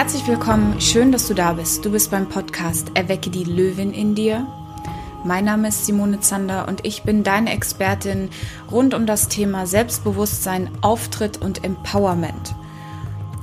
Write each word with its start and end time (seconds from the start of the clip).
Herzlich 0.00 0.26
willkommen, 0.26 0.80
schön, 0.80 1.12
dass 1.12 1.28
du 1.28 1.34
da 1.34 1.52
bist. 1.52 1.84
Du 1.84 1.90
bist 1.90 2.10
beim 2.10 2.26
Podcast 2.26 2.90
Erwecke 2.94 3.28
die 3.28 3.44
Löwin 3.44 3.92
in 3.92 4.14
dir. 4.14 4.46
Mein 5.24 5.44
Name 5.44 5.68
ist 5.68 5.84
Simone 5.84 6.20
Zander 6.20 6.66
und 6.68 6.86
ich 6.86 7.02
bin 7.02 7.22
deine 7.22 7.52
Expertin 7.52 8.30
rund 8.70 8.94
um 8.94 9.04
das 9.04 9.28
Thema 9.28 9.66
Selbstbewusstsein, 9.66 10.70
Auftritt 10.80 11.36
und 11.42 11.64
Empowerment. 11.64 12.54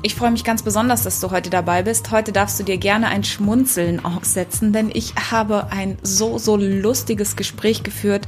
Ich 0.01 0.15
freue 0.15 0.31
mich 0.31 0.43
ganz 0.43 0.63
besonders, 0.63 1.03
dass 1.03 1.19
du 1.19 1.29
heute 1.29 1.51
dabei 1.51 1.83
bist. 1.83 2.09
Heute 2.09 2.31
darfst 2.31 2.59
du 2.59 2.63
dir 2.63 2.79
gerne 2.79 3.09
ein 3.09 3.23
Schmunzeln 3.23 4.03
aufsetzen, 4.03 4.73
denn 4.73 4.89
ich 4.91 5.13
habe 5.29 5.67
ein 5.69 5.99
so, 6.01 6.39
so 6.39 6.55
lustiges 6.55 7.35
Gespräch 7.35 7.83
geführt, 7.83 8.25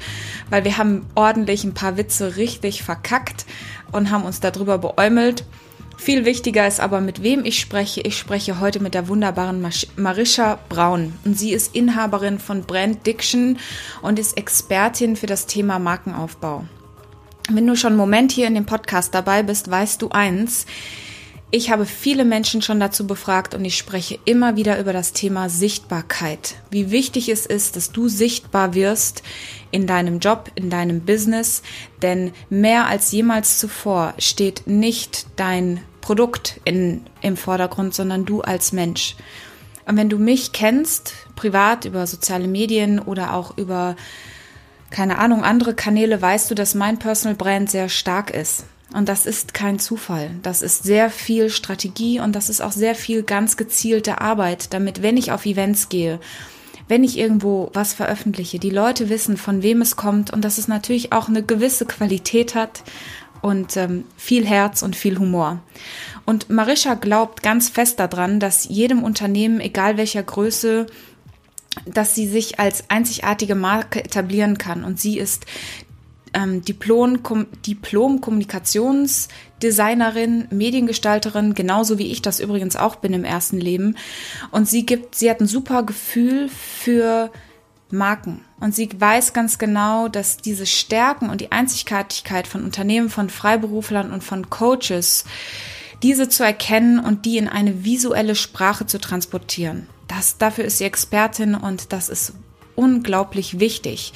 weil 0.52 0.66
wir 0.66 0.78
haben 0.78 1.08
ordentlich 1.16 1.64
ein 1.64 1.74
paar 1.74 1.98
Witze 1.98 2.36
richtig 2.36 2.84
verkackt 2.84 3.48
und 3.92 4.12
haben 4.12 4.24
uns 4.24 4.40
darüber 4.40 4.78
beäumelt. 4.78 5.46
Viel 6.00 6.24
wichtiger 6.24 6.66
ist 6.66 6.80
aber, 6.80 7.02
mit 7.02 7.24
wem 7.24 7.44
ich 7.44 7.60
spreche. 7.60 8.00
Ich 8.00 8.18
spreche 8.18 8.62
heute 8.62 8.80
mit 8.80 8.94
der 8.94 9.10
wunderbaren 9.10 9.62
Marisha 9.98 10.58
Braun. 10.70 11.14
Und 11.26 11.38
sie 11.38 11.52
ist 11.52 11.76
Inhaberin 11.76 12.40
von 12.40 12.64
Brand 12.64 13.06
Diction 13.06 13.60
und 14.02 14.18
ist 14.18 14.38
Expertin 14.38 15.18
für 15.18 15.26
das 15.26 15.46
Thema 15.46 15.78
Markenaufbau. 15.78 16.64
Wenn 17.52 17.68
du 17.68 17.76
schon 17.76 17.90
einen 17.90 17.98
Moment 17.98 18.32
hier 18.32 18.48
in 18.48 18.56
dem 18.56 18.66
Podcast 18.66 19.14
dabei 19.14 19.44
bist, 19.44 19.70
weißt 19.70 20.02
du 20.02 20.08
eins. 20.10 20.66
Ich 21.52 21.70
habe 21.70 21.86
viele 21.86 22.24
Menschen 22.24 22.62
schon 22.62 22.80
dazu 22.80 23.06
befragt 23.06 23.54
und 23.54 23.66
ich 23.66 23.78
spreche 23.78 24.20
immer 24.24 24.56
wieder 24.56 24.80
über 24.80 24.94
das 24.94 25.12
Thema 25.12 25.50
Sichtbarkeit. 25.50 26.56
Wie 26.72 26.92
wichtig 26.92 27.28
es 27.28 27.46
ist, 27.46 27.76
dass 27.76 27.92
du 27.92 28.08
sichtbar 28.08 28.74
wirst 28.74 29.22
in 29.72 29.86
deinem 29.86 30.20
Job, 30.20 30.50
in 30.56 30.70
deinem 30.70 31.02
Business, 31.02 31.62
denn 32.02 32.32
mehr 32.50 32.86
als 32.86 33.12
jemals 33.12 33.58
zuvor 33.58 34.14
steht 34.18 34.66
nicht 34.66 35.26
dein 35.36 35.82
Produkt 36.02 36.60
in, 36.66 37.02
im 37.22 37.38
Vordergrund, 37.38 37.94
sondern 37.94 38.26
du 38.26 38.42
als 38.42 38.72
Mensch. 38.72 39.16
Und 39.86 39.98
wenn 39.98 40.10
du 40.10 40.18
mich 40.18 40.52
kennst, 40.52 41.14
privat 41.36 41.86
über 41.86 42.06
soziale 42.06 42.48
Medien 42.48 43.00
oder 43.00 43.34
auch 43.34 43.58
über, 43.58 43.96
keine 44.92 45.18
Ahnung, 45.18 45.44
andere 45.44 45.74
Kanäle, 45.74 46.22
weißt 46.22 46.52
du, 46.52 46.56
dass 46.56 46.76
mein 46.76 47.00
Personal 47.00 47.36
Brand 47.36 47.72
sehr 47.72 47.90
stark 47.90 48.30
ist. 48.30 48.66
Und 48.94 49.08
das 49.08 49.26
ist 49.26 49.54
kein 49.54 49.80
Zufall. 49.80 50.32
Das 50.42 50.62
ist 50.62 50.84
sehr 50.84 51.10
viel 51.10 51.50
Strategie 51.50 52.20
und 52.20 52.36
das 52.36 52.50
ist 52.50 52.62
auch 52.62 52.72
sehr 52.72 52.96
viel 52.96 53.24
ganz 53.24 53.58
gezielte 53.58 54.20
Arbeit, 54.22 54.74
damit, 54.74 55.02
wenn 55.04 55.18
ich 55.18 55.32
auf 55.32 55.46
Events 55.46 55.90
gehe, 55.90 56.20
wenn 56.88 57.04
ich 57.04 57.18
irgendwo 57.18 57.70
was 57.74 57.94
veröffentliche, 57.94 58.58
die 58.58 58.72
Leute 58.72 59.10
wissen, 59.10 59.38
von 59.38 59.62
wem 59.62 59.82
es 59.82 59.96
kommt 59.96 60.32
und 60.32 60.44
dass 60.44 60.58
es 60.58 60.68
natürlich 60.68 61.14
auch 61.14 61.30
eine 61.30 61.44
gewisse 61.44 61.86
Qualität 61.86 62.56
hat 62.56 62.84
und 63.42 63.78
ähm, 63.78 64.06
viel 64.18 64.46
Herz 64.46 64.82
und 64.82 64.96
viel 64.96 65.18
Humor. 65.20 65.62
Und 66.26 66.50
Marisha 66.50 66.94
glaubt 66.94 67.42
ganz 67.42 67.70
fest 67.70 68.00
daran, 68.00 68.40
dass 68.40 68.66
jedem 68.66 69.04
Unternehmen, 69.04 69.60
egal 69.60 69.98
welcher 69.98 70.24
Größe, 70.24 70.88
dass 71.86 72.16
sie 72.16 72.28
sich 72.28 72.60
als 72.60 72.90
einzigartige 72.90 73.56
Marke 73.56 74.04
etablieren 74.04 74.58
kann. 74.58 74.84
Und 74.84 75.00
sie 75.00 75.18
ist 75.18 75.46
ähm, 76.34 76.62
Diplom, 76.64 77.20
Diplom 77.66 78.22
Mediengestalterin, 80.52 81.54
genauso 81.54 81.98
wie 81.98 82.12
ich 82.12 82.22
das 82.22 82.40
übrigens 82.40 82.76
auch 82.76 82.98
bin 82.98 83.14
im 83.14 83.24
ersten 83.24 83.60
Leben. 83.60 83.96
Und 84.52 84.68
sie 84.68 84.86
gibt, 84.86 85.16
sie 85.16 85.30
hat 85.30 85.42
ein 85.42 85.48
super 85.48 85.84
Gefühl 85.84 86.50
für 86.50 87.32
Marken. 87.92 88.46
Und 88.60 88.76
sie 88.76 88.90
weiß 88.98 89.34
ganz 89.34 89.58
genau, 89.58 90.08
dass 90.08 90.38
diese 90.38 90.66
Stärken 90.66 91.30
und 91.30 91.42
die 91.42 91.52
Einzigartigkeit 91.52 92.48
von 92.48 92.64
Unternehmen, 92.64 93.10
von 93.10 93.30
Freiberuflern 93.30 94.12
und 94.12 94.24
von 94.24 94.50
Coaches, 94.50 95.26
diese 96.04 96.30
zu 96.30 96.44
erkennen 96.44 97.00
und 97.00 97.26
die 97.26 97.38
in 97.38 97.48
eine 97.48 97.84
visuelle 97.84 98.36
Sprache 98.36 98.86
zu 98.86 99.00
transportieren. 99.00 99.88
Das, 100.08 100.38
dafür 100.38 100.66
ist 100.66 100.78
sie 100.78 100.86
Expertin 100.86 101.56
und 101.56 101.92
das 101.94 102.10
ist 102.10 102.34
unglaublich 102.76 103.60
wichtig. 103.60 104.14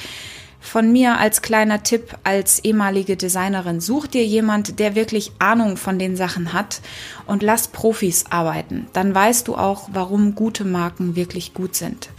Von 0.63 0.93
mir 0.93 1.17
als 1.17 1.41
kleiner 1.41 1.83
Tipp 1.83 2.17
als 2.23 2.63
ehemalige 2.63 3.17
Designerin, 3.17 3.81
such 3.81 4.07
dir 4.07 4.25
jemand, 4.25 4.79
der 4.79 4.95
wirklich 4.95 5.33
Ahnung 5.37 5.75
von 5.75 5.99
den 5.99 6.15
Sachen 6.15 6.53
hat 6.53 6.79
und 7.27 7.43
lass 7.43 7.67
Profis 7.67 8.25
arbeiten. 8.29 8.87
Dann 8.93 9.13
weißt 9.13 9.49
du 9.49 9.55
auch, 9.55 9.89
warum 9.91 10.35
gute 10.35 10.63
Marken 10.63 11.17
wirklich 11.17 11.53
gut 11.53 11.75
sind. 11.75 12.09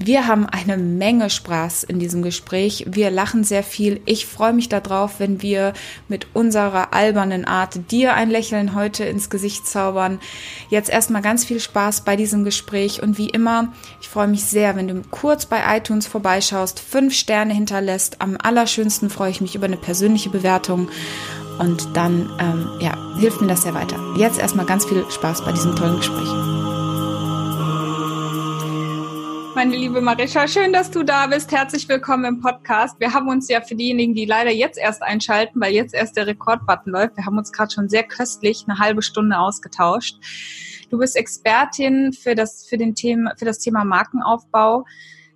Wir 0.00 0.28
haben 0.28 0.46
eine 0.46 0.76
Menge 0.76 1.28
Spaß 1.28 1.82
in 1.82 1.98
diesem 1.98 2.22
Gespräch. 2.22 2.86
Wir 2.88 3.10
lachen 3.10 3.42
sehr 3.42 3.64
viel. 3.64 4.00
Ich 4.06 4.26
freue 4.26 4.52
mich 4.52 4.68
darauf, 4.68 5.18
wenn 5.18 5.42
wir 5.42 5.72
mit 6.06 6.28
unserer 6.34 6.94
albernen 6.94 7.44
Art 7.44 7.90
dir 7.90 8.14
ein 8.14 8.30
Lächeln 8.30 8.76
heute 8.76 9.04
ins 9.04 9.28
Gesicht 9.28 9.66
zaubern. 9.66 10.20
Jetzt 10.70 10.88
erstmal 10.88 11.20
ganz 11.20 11.44
viel 11.44 11.58
Spaß 11.58 12.02
bei 12.02 12.14
diesem 12.14 12.44
Gespräch 12.44 13.02
und 13.02 13.18
wie 13.18 13.28
immer, 13.28 13.72
ich 14.00 14.08
freue 14.08 14.28
mich 14.28 14.44
sehr, 14.44 14.76
wenn 14.76 14.86
du 14.86 15.02
kurz 15.10 15.46
bei 15.46 15.76
iTunes 15.76 16.06
vorbeischaust, 16.06 16.78
fünf 16.78 17.12
Sterne 17.14 17.52
hinterlässt. 17.52 18.20
Am 18.20 18.36
allerschönsten 18.40 19.10
freue 19.10 19.30
ich 19.30 19.40
mich 19.40 19.56
über 19.56 19.66
eine 19.66 19.76
persönliche 19.76 20.30
Bewertung 20.30 20.88
und 21.58 21.96
dann 21.96 22.30
ähm, 22.38 22.68
ja, 22.80 22.96
hilft 23.18 23.40
mir 23.40 23.48
das 23.48 23.62
sehr 23.62 23.74
weiter. 23.74 23.98
Jetzt 24.16 24.38
erstmal 24.38 24.66
ganz 24.66 24.84
viel 24.84 25.04
Spaß 25.10 25.44
bei 25.44 25.50
diesem 25.50 25.74
tollen 25.74 25.96
Gespräch 25.96 26.67
meine 29.58 29.74
liebe 29.74 30.00
Marisha. 30.00 30.46
Schön, 30.46 30.72
dass 30.72 30.88
du 30.88 31.02
da 31.02 31.26
bist. 31.26 31.50
Herzlich 31.50 31.88
willkommen 31.88 32.24
im 32.24 32.40
Podcast. 32.40 33.00
Wir 33.00 33.12
haben 33.12 33.28
uns 33.28 33.48
ja 33.48 33.60
für 33.60 33.74
diejenigen, 33.74 34.14
die 34.14 34.24
leider 34.24 34.52
jetzt 34.52 34.78
erst 34.78 35.02
einschalten, 35.02 35.60
weil 35.60 35.74
jetzt 35.74 35.94
erst 35.94 36.16
der 36.16 36.28
Rekordbutton 36.28 36.92
läuft, 36.92 37.16
wir 37.16 37.26
haben 37.26 37.38
uns 37.38 37.50
gerade 37.50 37.74
schon 37.74 37.88
sehr 37.88 38.04
köstlich 38.04 38.66
eine 38.68 38.78
halbe 38.78 39.02
Stunde 39.02 39.36
ausgetauscht. 39.36 40.16
Du 40.90 40.98
bist 40.98 41.16
Expertin 41.16 42.12
für 42.12 42.36
das, 42.36 42.68
für 42.68 42.78
den 42.78 42.94
Thema, 42.94 43.32
für 43.36 43.46
das 43.46 43.58
Thema 43.58 43.84
Markenaufbau. 43.84 44.84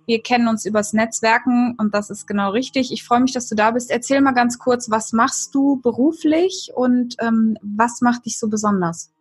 Wir 0.05 0.21
kennen 0.21 0.47
uns 0.47 0.65
übers 0.65 0.93
Netzwerken 0.93 1.75
und 1.77 1.93
das 1.93 2.09
ist 2.09 2.25
genau 2.25 2.51
richtig. 2.51 2.93
Ich 2.93 3.03
freue 3.03 3.19
mich, 3.19 3.33
dass 3.33 3.49
du 3.49 3.55
da 3.55 3.71
bist. 3.71 3.91
Erzähl 3.91 4.21
mal 4.21 4.31
ganz 4.31 4.57
kurz, 4.57 4.89
was 4.89 5.11
machst 5.11 5.53
du 5.53 5.81
beruflich 5.81 6.71
und 6.73 7.17
ähm, 7.19 7.57
was 7.61 7.99
macht 7.99 8.25
dich 8.25 8.39
so 8.39 8.47
besonders? 8.47 9.11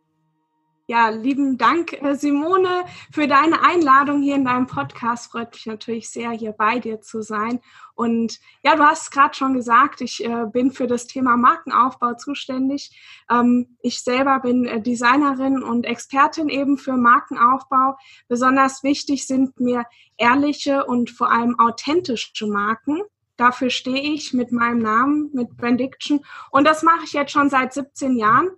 Ja, 0.92 1.08
lieben 1.08 1.56
Dank, 1.56 1.94
äh, 2.02 2.16
Simone, 2.16 2.84
für 3.10 3.26
deine 3.26 3.62
Einladung 3.62 4.20
hier 4.20 4.34
in 4.34 4.44
deinem 4.44 4.66
Podcast. 4.66 5.32
Freut 5.32 5.54
mich 5.54 5.64
natürlich 5.64 6.10
sehr, 6.10 6.32
hier 6.32 6.52
bei 6.52 6.80
dir 6.80 7.00
zu 7.00 7.22
sein. 7.22 7.60
Und 7.94 8.38
ja, 8.62 8.76
du 8.76 8.82
hast 8.82 9.10
gerade 9.10 9.34
schon 9.34 9.54
gesagt, 9.54 10.02
ich 10.02 10.22
äh, 10.22 10.44
bin 10.52 10.70
für 10.70 10.86
das 10.86 11.06
Thema 11.06 11.38
Markenaufbau 11.38 12.12
zuständig. 12.16 12.94
Ähm, 13.30 13.78
ich 13.80 14.02
selber 14.02 14.40
bin 14.40 14.66
äh, 14.66 14.82
Designerin 14.82 15.62
und 15.62 15.86
Expertin 15.86 16.50
eben 16.50 16.76
für 16.76 16.98
Markenaufbau. 16.98 17.96
Besonders 18.28 18.82
wichtig 18.82 19.26
sind 19.26 19.58
mir 19.60 19.86
ehrliche 20.18 20.84
und 20.84 21.08
vor 21.08 21.32
allem 21.32 21.58
authentische 21.58 22.46
Marken. 22.46 23.00
Dafür 23.38 23.70
stehe 23.70 24.12
ich 24.12 24.34
mit 24.34 24.52
meinem 24.52 24.80
Namen, 24.80 25.30
mit 25.32 25.56
Benediction. 25.56 26.22
Und 26.50 26.66
das 26.66 26.82
mache 26.82 27.04
ich 27.06 27.14
jetzt 27.14 27.32
schon 27.32 27.48
seit 27.48 27.72
17 27.72 28.18
Jahren 28.18 28.50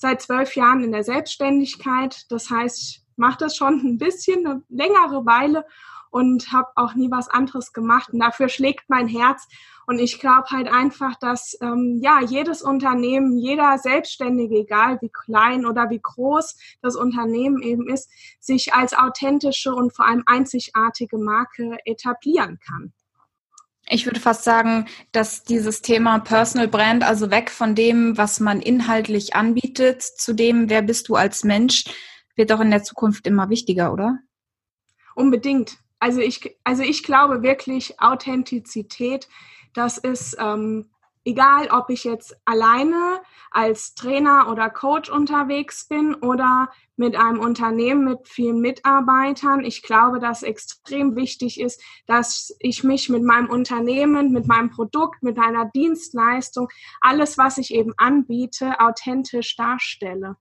seit 0.00 0.22
zwölf 0.22 0.56
Jahren 0.56 0.82
in 0.82 0.92
der 0.92 1.04
Selbstständigkeit. 1.04 2.24
Das 2.30 2.50
heißt, 2.50 2.80
ich 2.80 3.02
mache 3.16 3.36
das 3.38 3.54
schon 3.54 3.74
ein 3.84 3.98
bisschen, 3.98 4.46
eine 4.46 4.62
längere 4.70 5.26
Weile 5.26 5.66
und 6.08 6.50
habe 6.52 6.70
auch 6.74 6.94
nie 6.94 7.10
was 7.10 7.28
anderes 7.28 7.74
gemacht. 7.74 8.10
Und 8.10 8.18
dafür 8.20 8.48
schlägt 8.48 8.88
mein 8.88 9.08
Herz. 9.08 9.46
Und 9.86 9.98
ich 9.98 10.18
glaube 10.18 10.48
halt 10.48 10.72
einfach, 10.72 11.16
dass 11.16 11.56
ähm, 11.60 12.00
ja 12.02 12.20
jedes 12.22 12.62
Unternehmen, 12.62 13.36
jeder 13.36 13.76
Selbstständige, 13.76 14.56
egal 14.56 14.98
wie 15.02 15.10
klein 15.10 15.66
oder 15.66 15.90
wie 15.90 16.00
groß 16.00 16.56
das 16.80 16.96
Unternehmen 16.96 17.60
eben 17.62 17.86
ist, 17.86 18.10
sich 18.40 18.72
als 18.72 18.94
authentische 18.94 19.74
und 19.74 19.94
vor 19.94 20.06
allem 20.06 20.22
einzigartige 20.26 21.18
Marke 21.18 21.76
etablieren 21.84 22.58
kann 22.66 22.94
ich 23.90 24.06
würde 24.06 24.20
fast 24.20 24.44
sagen, 24.44 24.86
dass 25.12 25.42
dieses 25.42 25.82
Thema 25.82 26.20
Personal 26.20 26.68
Brand, 26.68 27.02
also 27.02 27.30
weg 27.30 27.50
von 27.50 27.74
dem, 27.74 28.16
was 28.16 28.40
man 28.40 28.60
inhaltlich 28.60 29.34
anbietet, 29.34 30.02
zu 30.02 30.32
dem, 30.32 30.70
wer 30.70 30.82
bist 30.82 31.08
du 31.08 31.16
als 31.16 31.44
Mensch, 31.44 31.84
wird 32.36 32.50
doch 32.50 32.60
in 32.60 32.70
der 32.70 32.84
Zukunft 32.84 33.26
immer 33.26 33.50
wichtiger, 33.50 33.92
oder? 33.92 34.18
Unbedingt. 35.14 35.78
Also 35.98 36.20
ich, 36.20 36.56
also 36.64 36.82
ich 36.82 37.02
glaube 37.02 37.42
wirklich, 37.42 38.00
Authentizität, 38.00 39.28
das 39.74 39.98
ist 39.98 40.36
ähm, 40.40 40.88
egal, 41.24 41.68
ob 41.70 41.90
ich 41.90 42.04
jetzt 42.04 42.36
alleine 42.44 43.20
als 43.50 43.94
Trainer 43.94 44.48
oder 44.50 44.70
Coach 44.70 45.10
unterwegs 45.10 45.86
bin 45.86 46.14
oder 46.14 46.70
mit 46.96 47.16
einem 47.16 47.40
Unternehmen 47.40 48.04
mit 48.04 48.28
vielen 48.28 48.60
Mitarbeitern. 48.60 49.64
Ich 49.64 49.82
glaube, 49.82 50.20
dass 50.20 50.42
extrem 50.42 51.16
wichtig 51.16 51.60
ist, 51.60 51.82
dass 52.06 52.54
ich 52.58 52.84
mich 52.84 53.08
mit 53.08 53.22
meinem 53.22 53.48
Unternehmen, 53.48 54.32
mit 54.32 54.46
meinem 54.46 54.70
Produkt, 54.70 55.22
mit 55.22 55.38
einer 55.38 55.70
Dienstleistung, 55.74 56.68
alles, 57.00 57.38
was 57.38 57.58
ich 57.58 57.72
eben 57.72 57.94
anbiete, 57.96 58.80
authentisch 58.80 59.56
darstelle. 59.56 60.36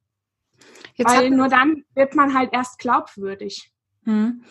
Jetzt 0.96 1.16
Weil 1.16 1.30
nur 1.30 1.48
dann 1.48 1.86
wird 1.96 2.16
man 2.16 2.34
halt 2.34 2.50
erst 2.52 2.80
glaubwürdig. 2.80 3.72
Hm. 4.04 4.44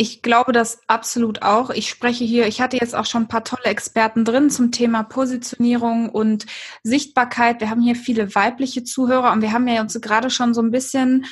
Ich 0.00 0.22
glaube 0.22 0.52
das 0.52 0.78
absolut 0.86 1.42
auch. 1.42 1.70
Ich 1.70 1.88
spreche 1.88 2.22
hier, 2.22 2.46
ich 2.46 2.60
hatte 2.60 2.76
jetzt 2.76 2.94
auch 2.94 3.04
schon 3.04 3.22
ein 3.22 3.28
paar 3.28 3.42
tolle 3.42 3.64
Experten 3.64 4.24
drin 4.24 4.48
zum 4.48 4.70
Thema 4.70 5.02
Positionierung 5.02 6.08
und 6.08 6.46
Sichtbarkeit. 6.84 7.60
Wir 7.60 7.68
haben 7.68 7.80
hier 7.80 7.96
viele 7.96 8.32
weibliche 8.36 8.84
Zuhörer 8.84 9.32
und 9.32 9.42
wir 9.42 9.52
haben 9.52 9.66
ja 9.66 9.80
uns 9.80 10.00
gerade 10.00 10.30
schon 10.30 10.54
so 10.54 10.62
ein 10.62 10.70
bisschen 10.70 11.26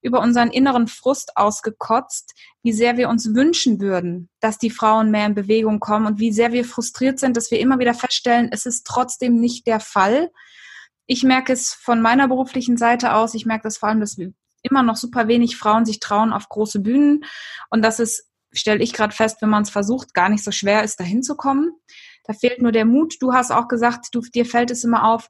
über 0.00 0.20
unseren 0.20 0.48
inneren 0.48 0.86
Frust 0.86 1.36
ausgekotzt, 1.36 2.32
wie 2.62 2.72
sehr 2.72 2.96
wir 2.96 3.10
uns 3.10 3.34
wünschen 3.34 3.82
würden, 3.82 4.30
dass 4.40 4.56
die 4.56 4.70
Frauen 4.70 5.10
mehr 5.10 5.26
in 5.26 5.34
Bewegung 5.34 5.78
kommen 5.78 6.06
und 6.06 6.18
wie 6.18 6.32
sehr 6.32 6.52
wir 6.52 6.64
frustriert 6.64 7.18
sind, 7.18 7.36
dass 7.36 7.50
wir 7.50 7.60
immer 7.60 7.78
wieder 7.78 7.92
feststellen, 7.92 8.48
es 8.50 8.64
ist 8.64 8.86
trotzdem 8.86 9.38
nicht 9.38 9.66
der 9.66 9.78
Fall. 9.78 10.30
Ich 11.04 11.22
merke 11.22 11.52
es 11.52 11.74
von 11.74 12.00
meiner 12.00 12.28
beruflichen 12.28 12.78
Seite 12.78 13.12
aus. 13.12 13.34
Ich 13.34 13.44
merke 13.44 13.64
das 13.64 13.76
vor 13.76 13.90
allem, 13.90 14.00
dass 14.00 14.16
immer 14.66 14.82
noch 14.82 14.96
super 14.96 15.28
wenig 15.28 15.56
Frauen 15.56 15.84
sich 15.84 16.00
trauen 16.00 16.32
auf 16.32 16.48
große 16.48 16.80
Bühnen 16.80 17.24
und 17.70 17.82
dass 17.82 17.98
es, 17.98 18.30
stelle 18.52 18.82
ich 18.82 18.92
gerade 18.92 19.14
fest, 19.14 19.38
wenn 19.40 19.50
man 19.50 19.62
es 19.62 19.70
versucht, 19.70 20.14
gar 20.14 20.28
nicht 20.28 20.44
so 20.44 20.50
schwer 20.50 20.82
ist, 20.82 21.00
dahin 21.00 21.22
zu 21.22 21.36
kommen. 21.36 21.72
Da 22.24 22.32
fehlt 22.32 22.60
nur 22.60 22.72
der 22.72 22.84
Mut. 22.84 23.16
Du 23.20 23.32
hast 23.32 23.52
auch 23.52 23.68
gesagt, 23.68 24.08
du, 24.12 24.20
dir 24.20 24.46
fällt 24.46 24.70
es 24.70 24.84
immer 24.84 25.04
auf. 25.04 25.28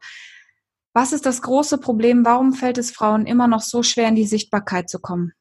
Was 0.92 1.12
ist 1.12 1.26
das 1.26 1.42
große 1.42 1.78
Problem? 1.78 2.24
Warum 2.24 2.54
fällt 2.54 2.78
es 2.78 2.90
Frauen 2.90 3.26
immer 3.26 3.48
noch 3.48 3.60
so 3.60 3.82
schwer, 3.82 4.08
in 4.08 4.14
die 4.14 4.26
Sichtbarkeit 4.26 4.88
zu 4.88 4.98
kommen? 4.98 5.32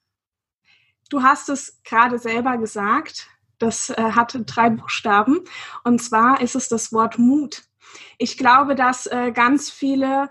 Du 1.09 1.23
hast 1.23 1.49
es 1.49 1.81
gerade 1.83 2.19
selber 2.19 2.57
gesagt. 2.57 3.27
Das 3.57 3.89
äh, 3.89 4.11
hat 4.11 4.37
drei 4.47 4.69
Buchstaben. 4.69 5.41
Und 5.83 6.01
zwar 6.01 6.41
ist 6.41 6.55
es 6.55 6.67
das 6.67 6.91
Wort 6.91 7.17
Mut. 7.17 7.63
Ich 8.17 8.37
glaube, 8.37 8.75
dass 8.75 9.05
äh, 9.05 9.31
ganz 9.31 9.69
viele 9.69 10.29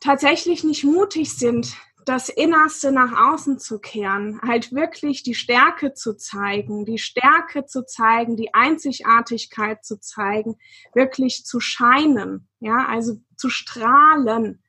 tatsächlich 0.00 0.64
nicht 0.64 0.84
mutig 0.84 1.34
sind, 1.34 1.74
das 2.04 2.28
Innerste 2.28 2.92
nach 2.92 3.32
außen 3.32 3.58
zu 3.58 3.78
kehren, 3.78 4.40
halt 4.42 4.72
wirklich 4.72 5.22
die 5.22 5.34
Stärke 5.34 5.94
zu 5.94 6.16
zeigen, 6.16 6.84
die 6.84 6.98
Stärke 6.98 7.66
zu 7.66 7.84
zeigen, 7.86 8.36
die 8.36 8.52
Einzigartigkeit 8.54 9.84
zu 9.84 9.98
zeigen, 10.00 10.56
wirklich 10.94 11.44
zu 11.44 11.60
scheinen, 11.60 12.48
ja, 12.60 12.86
also 12.86 13.20
zu 13.36 13.48
strahlen. 13.48 14.62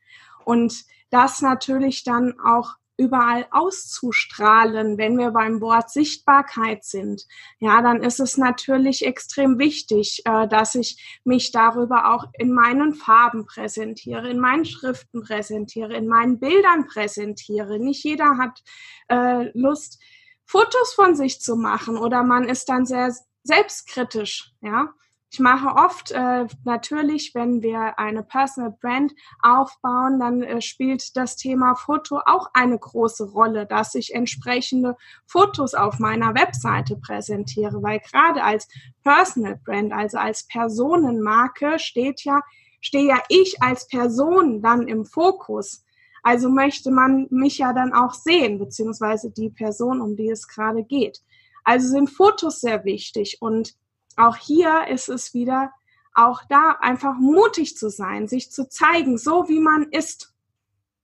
Und 0.46 0.86
das 1.10 1.42
natürlich 1.42 2.04
dann 2.04 2.40
auch 2.40 2.76
überall 2.98 3.46
auszustrahlen, 3.52 4.98
wenn 4.98 5.18
wir 5.18 5.32
beim 5.32 5.62
Wort 5.62 5.90
Sichtbarkeit 5.90 6.84
sind, 6.84 7.26
ja, 7.60 7.82
dann 7.82 8.02
ist 8.04 8.20
es 8.20 8.38
natürlich 8.38 9.06
extrem 9.06 9.60
wichtig, 9.60 10.22
äh, 10.26 10.48
dass 10.48 10.76
ich 10.76 11.20
mich 11.24 11.52
darüber 11.52 12.14
auch 12.14 12.26
in 12.34 12.54
meinen 12.54 12.94
Farben 12.94 13.46
präsentiere, 13.46 14.30
in 14.30 14.40
meinen 14.40 14.66
Schriften 14.66 15.24
präsentiere, 15.24 15.94
in 15.96 16.08
meinen 16.08 16.40
Bildern 16.40 16.88
präsentiere. 16.88 17.80
Nicht 17.80 18.04
jeder 18.04 18.38
hat 18.38 18.64
äh, 19.10 19.52
Lust, 19.58 20.02
Fotos 20.46 20.94
von 20.94 21.16
sich 21.16 21.42
zu 21.42 21.56
machen 21.56 21.98
oder 21.98 22.24
man 22.24 22.48
ist 22.48 22.70
dann 22.70 22.86
sehr 22.86 23.14
selbstkritisch, 23.44 24.54
ja. 24.62 24.94
Ich 25.36 25.40
mache 25.42 25.76
oft 25.76 26.12
äh, 26.12 26.48
natürlich, 26.64 27.36
wenn 27.36 27.62
wir 27.62 28.00
eine 28.00 28.24
Personal 28.24 28.72
Brand 28.72 29.12
aufbauen, 29.44 30.18
dann 30.18 30.42
äh, 30.42 30.62
spielt 30.62 31.18
das 31.18 31.36
Thema 31.36 31.76
Foto 31.76 32.22
auch 32.26 32.48
eine 32.54 32.80
große 32.80 33.32
Rolle, 33.32 33.66
dass 33.66 33.96
ich 33.96 34.16
entsprechende 34.16 34.96
Fotos 35.26 35.74
auf 35.74 36.00
meiner 36.00 36.36
Webseite 36.36 36.96
präsentiere, 36.96 37.84
weil 37.84 38.00
gerade 38.00 38.46
als 38.46 38.70
Personal 39.04 39.60
Brand, 39.66 39.92
also 39.92 40.20
als 40.20 40.48
Personenmarke, 40.48 41.80
steht 41.80 42.24
ja, 42.24 42.40
stehe 42.80 43.10
ja 43.10 43.22
ich 43.28 43.62
als 43.62 43.90
Person 43.90 44.62
dann 44.62 44.88
im 44.88 45.04
Fokus. 45.04 45.84
Also 46.24 46.48
möchte 46.48 46.92
man 46.92 47.28
mich 47.30 47.58
ja 47.58 47.74
dann 47.74 47.92
auch 47.92 48.14
sehen, 48.14 48.58
beziehungsweise 48.58 49.32
die 49.32 49.50
Person, 49.50 50.00
um 50.00 50.16
die 50.16 50.30
es 50.30 50.48
gerade 50.48 50.86
geht. 50.86 51.20
Also 51.66 51.90
sind 51.90 52.10
Fotos 52.10 52.62
sehr 52.62 52.86
wichtig 52.86 53.40
und 53.42 53.76
auch 54.16 54.38
hier 54.38 54.88
ist 54.90 55.10
es 55.10 55.34
wieder, 55.34 55.72
auch 56.14 56.44
da 56.50 56.78
einfach 56.80 57.16
mutig 57.16 57.78
zu 57.78 57.90
sein, 57.90 58.28
sich 58.28 58.52
zu 58.52 58.70
zeigen, 58.70 59.18
so 59.18 59.50
wie 59.50 59.60
man 59.60 59.84
ist. 59.92 60.34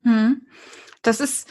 Hm. 0.03 0.47
Das 1.01 1.19
ist, 1.19 1.49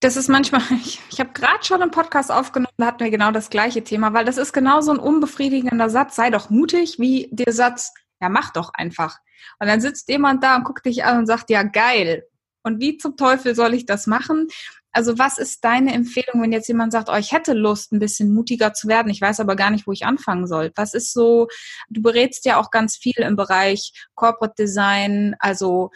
das 0.00 0.16
ist 0.16 0.28
manchmal, 0.28 0.62
ich, 0.70 1.00
ich 1.10 1.20
habe 1.20 1.32
gerade 1.32 1.64
schon 1.64 1.82
einen 1.82 1.90
Podcast 1.90 2.30
aufgenommen, 2.30 2.74
da 2.76 2.86
hatten 2.86 3.02
wir 3.02 3.10
genau 3.10 3.32
das 3.32 3.50
gleiche 3.50 3.82
Thema, 3.82 4.12
weil 4.12 4.24
das 4.24 4.38
ist 4.38 4.52
genau 4.52 4.80
so 4.80 4.92
ein 4.92 4.98
unbefriedigender 4.98 5.90
Satz, 5.90 6.16
sei 6.16 6.30
doch 6.30 6.50
mutig, 6.50 6.98
wie 6.98 7.28
der 7.32 7.52
Satz, 7.52 7.92
ja, 8.20 8.28
mach 8.28 8.52
doch 8.52 8.72
einfach. 8.74 9.18
Und 9.58 9.66
dann 9.66 9.80
sitzt 9.80 10.08
jemand 10.08 10.42
da 10.42 10.56
und 10.56 10.64
guckt 10.64 10.86
dich 10.86 11.04
an 11.04 11.18
und 11.18 11.26
sagt, 11.26 11.50
ja, 11.50 11.62
geil. 11.62 12.24
Und 12.62 12.80
wie 12.80 12.96
zum 12.96 13.16
Teufel 13.16 13.54
soll 13.54 13.74
ich 13.74 13.84
das 13.84 14.06
machen? 14.06 14.48
Also 14.94 15.18
was 15.18 15.38
ist 15.38 15.64
deine 15.64 15.92
Empfehlung, 15.92 16.40
wenn 16.40 16.52
jetzt 16.52 16.68
jemand 16.68 16.92
sagt, 16.92 17.08
oh, 17.10 17.16
ich 17.16 17.32
hätte 17.32 17.52
Lust, 17.52 17.92
ein 17.92 17.98
bisschen 17.98 18.32
mutiger 18.32 18.72
zu 18.72 18.86
werden, 18.86 19.10
ich 19.10 19.20
weiß 19.20 19.40
aber 19.40 19.56
gar 19.56 19.70
nicht, 19.70 19.86
wo 19.86 19.92
ich 19.92 20.06
anfangen 20.06 20.46
soll? 20.46 20.72
Was 20.76 20.94
ist 20.94 21.12
so, 21.12 21.48
du 21.90 22.00
berätst 22.00 22.44
ja 22.44 22.60
auch 22.60 22.70
ganz 22.70 22.96
viel 22.96 23.18
im 23.18 23.34
Bereich 23.34 23.92
Corporate 24.14 24.54
Design, 24.56 25.34
also 25.40 25.90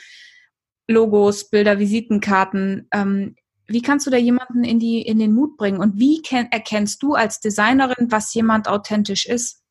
Logos, 0.88 1.48
Bilder, 1.48 1.78
Visitenkarten. 1.78 2.88
Ähm, 2.92 3.36
wie 3.68 3.82
kannst 3.82 4.06
du 4.06 4.10
da 4.10 4.16
jemanden 4.16 4.64
in, 4.64 4.80
die, 4.80 5.02
in 5.02 5.18
den 5.18 5.32
Mut 5.32 5.56
bringen? 5.56 5.78
Und 5.78 5.98
wie 5.98 6.22
erkennst 6.50 7.02
du 7.02 7.14
als 7.14 7.38
Designerin, 7.40 8.10
was 8.10 8.34
jemand 8.34 8.66
authentisch 8.66 9.26
ist? 9.26 9.62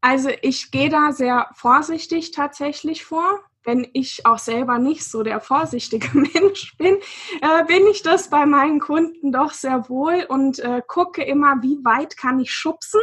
Also 0.00 0.30
ich 0.42 0.70
gehe 0.70 0.88
da 0.88 1.12
sehr 1.12 1.48
vorsichtig 1.54 2.30
tatsächlich 2.30 3.04
vor 3.04 3.40
wenn 3.68 3.86
ich 3.92 4.24
auch 4.24 4.38
selber 4.38 4.78
nicht 4.78 5.04
so 5.04 5.22
der 5.22 5.42
vorsichtige 5.42 6.08
Mensch 6.14 6.74
bin, 6.78 6.96
äh, 7.42 7.64
bin 7.66 7.86
ich 7.86 8.02
das 8.02 8.30
bei 8.30 8.46
meinen 8.46 8.80
Kunden 8.80 9.30
doch 9.30 9.52
sehr 9.52 9.90
wohl 9.90 10.24
und 10.26 10.58
äh, 10.58 10.80
gucke 10.86 11.22
immer, 11.22 11.56
wie 11.60 11.84
weit 11.84 12.16
kann 12.16 12.40
ich 12.40 12.50
schubsen. 12.50 13.02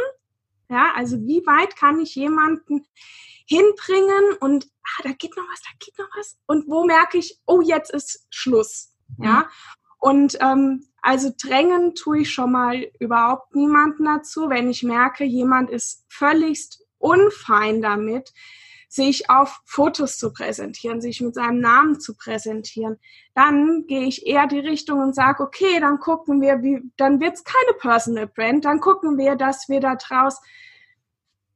Ja, 0.68 0.92
also 0.96 1.18
wie 1.20 1.46
weit 1.46 1.76
kann 1.76 2.00
ich 2.00 2.16
jemanden 2.16 2.84
hinbringen 3.46 4.38
und 4.40 4.66
ah, 4.82 5.02
da 5.04 5.12
geht 5.12 5.36
noch 5.36 5.44
was, 5.52 5.62
da 5.62 5.70
geht 5.78 5.96
noch 5.98 6.08
was. 6.18 6.36
Und 6.46 6.66
wo 6.66 6.84
merke 6.84 7.18
ich, 7.18 7.38
oh, 7.46 7.60
jetzt 7.60 7.92
ist 7.92 8.26
Schluss. 8.30 8.92
Ja. 9.18 9.38
Mhm. 9.38 9.44
Und 9.98 10.38
ähm, 10.40 10.84
also 11.00 11.30
drängen 11.40 11.94
tue 11.94 12.22
ich 12.22 12.32
schon 12.32 12.50
mal 12.50 12.90
überhaupt 12.98 13.54
niemanden 13.54 14.04
dazu, 14.04 14.50
wenn 14.50 14.68
ich 14.68 14.82
merke, 14.82 15.22
jemand 15.22 15.70
ist 15.70 16.04
völligst 16.08 16.84
unfein 16.98 17.80
damit, 17.80 18.32
sich 18.96 19.30
auf 19.30 19.60
Fotos 19.64 20.18
zu 20.18 20.32
präsentieren, 20.32 21.00
sich 21.00 21.20
mit 21.20 21.34
seinem 21.34 21.60
Namen 21.60 22.00
zu 22.00 22.16
präsentieren, 22.16 22.98
dann 23.34 23.84
gehe 23.86 24.06
ich 24.06 24.26
eher 24.26 24.46
die 24.48 24.58
Richtung 24.58 25.00
und 25.00 25.14
sage, 25.14 25.42
okay, 25.42 25.78
dann 25.80 26.00
gucken 26.00 26.40
wir, 26.40 26.62
wie, 26.62 26.82
dann 26.96 27.22
es 27.22 27.44
keine 27.44 27.78
Personal 27.78 28.26
Brand, 28.26 28.64
dann 28.64 28.80
gucken 28.80 29.16
wir, 29.16 29.36
dass 29.36 29.68
wir 29.68 29.80
da 29.80 29.94
draus, 29.94 30.40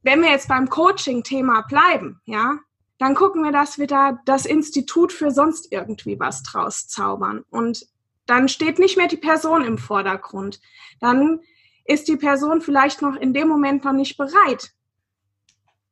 wenn 0.02 0.22
wir 0.22 0.31
jetzt 0.31 0.48
beim 0.48 0.69
Coaching-Thema 0.69 1.62
bleiben, 1.62 2.20
ja, 2.25 2.58
dann 2.98 3.14
gucken 3.14 3.42
wir, 3.42 3.50
dass 3.50 3.78
wir 3.78 3.87
da 3.87 4.20
das 4.26 4.44
Institut 4.44 5.12
für 5.12 5.30
sonst 5.30 5.73
irgendwie 5.73 6.20
was 6.20 6.42
draus 6.42 6.87
zaubern. 6.87 7.44
Und 7.49 7.87
dann 8.26 8.49
steht 8.49 8.78
nicht 8.78 8.99
mehr 8.99 9.09
die 9.09 9.16
Person 9.16 9.64
im 9.64 9.78
Vordergrund. 9.78 10.61
Dann 11.00 11.40
ist 11.87 12.09
die 12.09 12.18
Person 12.18 12.61
vielleicht 12.61 13.00
noch 13.00 13.16
in 13.16 13.32
dem 13.32 13.49
Moment 13.49 13.85
noch 13.85 13.92
nicht 13.94 14.18
bereit, 14.18 14.73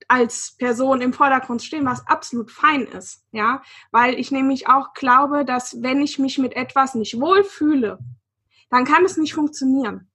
als 0.08 0.56
Person 0.56 1.02
im 1.02 1.12
Vordergrund 1.12 1.62
stehen, 1.62 1.84
was 1.84 2.06
absolut 2.06 2.50
fein 2.50 2.82
ist, 2.86 3.24
ja, 3.30 3.62
weil 3.90 4.18
ich 4.18 4.30
nämlich 4.30 4.66
auch 4.68 4.94
glaube, 4.94 5.44
dass 5.44 5.82
wenn 5.82 6.00
ich 6.00 6.18
mich 6.18 6.38
mit 6.38 6.56
etwas 6.56 6.94
nicht 6.94 7.20
wohlfühle, 7.20 7.98
dann 8.70 8.84
kann 8.84 9.04
es 9.04 9.18
nicht 9.18 9.34
funktionieren. 9.34 10.10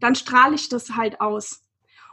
Dann 0.00 0.16
strahle 0.16 0.56
ich 0.56 0.68
das 0.68 0.96
halt 0.96 1.20
aus. 1.20 1.62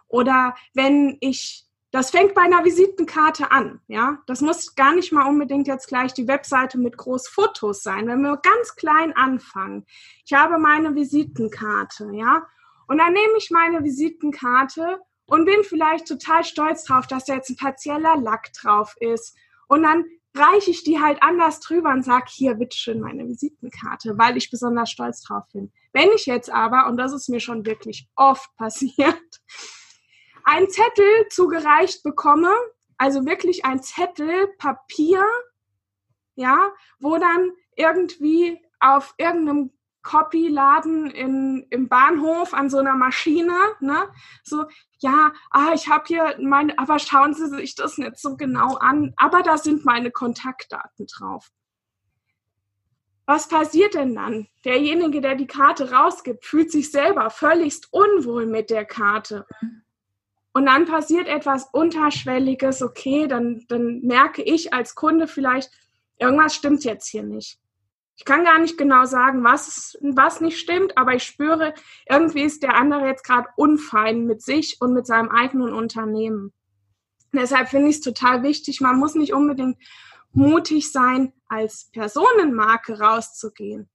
Oder 0.08 0.56
wenn 0.76 1.18
ich, 1.20 1.66
das 1.92 2.12
fängt 2.12 2.36
bei 2.36 2.42
einer 2.42 2.64
Visitenkarte 2.64 3.52
an, 3.52 3.82
ja, 3.88 4.20
das 4.28 4.42
muss 4.42 4.76
gar 4.76 4.94
nicht 4.94 5.12
mal 5.12 5.28
unbedingt 5.28 5.68
jetzt 5.68 5.88
gleich 5.88 6.14
die 6.14 6.28
Webseite 6.28 6.78
mit 6.78 6.98
Großfotos 6.98 7.82
sein, 7.82 8.08
wenn 8.08 8.22
wir 8.22 8.38
ganz 8.38 8.76
klein 8.76 9.16
anfangen. 9.16 9.86
Ich 10.26 10.34
habe 10.34 10.60
meine 10.60 10.94
Visitenkarte, 10.94 12.12
ja, 12.14 12.48
und 12.88 12.98
dann 13.00 13.14
nehme 13.14 13.38
ich 13.38 13.50
meine 13.52 13.84
Visitenkarte 13.84 15.00
und 15.30 15.46
bin 15.46 15.64
vielleicht 15.64 16.08
total 16.08 16.44
stolz 16.44 16.84
drauf, 16.84 17.08
dass 17.08 17.26
da 17.26 17.36
jetzt 17.36 17.50
ein 17.50 17.56
partieller 17.56 18.18
Lack 18.18 18.52
drauf 18.54 18.96
ist. 19.00 19.36
Und 19.68 19.84
dann 19.84 20.06
reiche 20.36 20.72
ich 20.72 20.84
die 20.84 21.00
halt 21.00 21.22
anders 21.22 21.60
drüber 21.60 21.92
und 21.92 22.04
sage, 22.04 22.26
hier, 22.30 22.56
bitteschön, 22.56 23.00
meine 23.00 23.28
Visitenkarte, 23.28 24.18
weil 24.18 24.38
ich 24.38 24.52
besonders 24.52 24.92
stolz 24.92 25.22
drauf 25.22 25.44
bin. 25.54 25.72
Wenn 25.94 26.10
ich 26.16 26.26
jetzt 26.26 26.50
aber, 26.50 26.88
und 26.88 26.98
das 26.98 27.14
ist 27.14 27.30
mir 27.30 27.40
schon 27.40 27.66
wirklich 27.66 28.08
oft 28.16 28.54
passiert, 28.58 29.42
ein 30.44 30.70
Zettel 30.70 31.28
zugereicht 31.30 32.04
bekomme, 32.04 32.52
also 32.98 33.26
wirklich 33.26 33.66
ein 33.66 33.82
Zettel, 33.82 34.48
Papier, 34.58 35.24
ja, 36.36 36.72
wo 37.00 37.18
dann 37.18 37.52
irgendwie 37.76 38.60
auf 38.80 39.14
irgendeinem 39.18 39.72
Copyladen 40.10 41.12
im 41.12 41.88
Bahnhof 41.88 42.56
an 42.56 42.72
so 42.72 42.80
einer 42.80 42.96
Maschine, 42.96 43.54
ne? 43.80 44.10
So, 44.44 44.66
ja, 44.98 45.34
ah, 45.52 45.74
ich 45.76 45.88
habe 45.88 46.06
hier 46.08 46.36
meine, 46.42 46.80
aber 46.80 46.98
schauen 46.98 47.36
Sie 47.36 47.48
sich 47.48 47.76
das 47.76 48.00
nicht 48.00 48.18
so 48.18 48.36
genau 48.36 48.74
an, 48.78 49.14
aber 49.18 49.44
da 49.44 49.60
sind 49.60 49.86
meine 49.86 50.10
Kontaktdaten 50.10 51.06
drauf. 51.06 51.52
Was 53.28 53.50
passiert 53.50 53.94
denn 53.94 54.16
dann? 54.16 54.48
Derjenige, 54.66 55.22
der 55.22 55.36
die 55.36 55.46
Karte 55.46 55.92
rausgibt, 55.92 56.44
fühlt 56.44 56.72
sich 56.72 56.90
selber 56.90 57.30
völligst 57.30 57.90
unwohl 57.92 58.48
mit 58.48 58.72
der 58.72 58.86
Karte. 58.86 59.46
Und 60.54 60.66
dann 60.66 60.88
passiert 60.88 61.28
etwas 61.28 61.70
Unterschwelliges, 61.72 62.82
okay, 62.82 63.28
dann, 63.28 63.64
dann 63.68 64.00
merke 64.02 64.42
ich 64.42 64.74
als 64.74 64.96
Kunde 64.96 65.28
vielleicht, 65.28 65.70
irgendwas 66.18 66.56
stimmt 66.56 66.84
jetzt 66.84 67.08
hier 67.08 67.22
nicht. 67.22 67.60
Ich 68.20 68.26
kann 68.26 68.44
gar 68.44 68.60
nicht 68.60 68.78
genau 68.78 69.06
sagen, 69.06 69.46
was, 69.46 69.98
was 70.02 70.42
nicht 70.42 70.60
stimmt, 70.60 70.98
aber 70.98 71.14
ich 71.14 71.24
spüre, 71.24 71.74
irgendwie 72.06 72.42
ist 72.42 72.64
der 72.64 72.76
andere 72.76 73.08
jetzt 73.08 73.24
gerade 73.24 73.48
unfein 73.56 74.26
mit 74.26 74.42
sich 74.42 74.76
und 74.82 74.94
mit 74.94 75.08
seinem 75.08 75.30
eigenen 75.30 75.72
Unternehmen. 75.72 76.52
Deshalb 77.32 77.70
finde 77.70 77.88
ich 77.90 77.96
es 77.96 78.02
total 78.02 78.44
wichtig, 78.44 78.82
man 78.82 79.00
muss 79.00 79.16
nicht 79.16 79.34
unbedingt 79.34 79.78
mutig 80.34 80.92
sein, 80.92 81.32
als 81.48 81.90
Personenmarke 81.94 83.00
rauszugehen. 83.00 83.90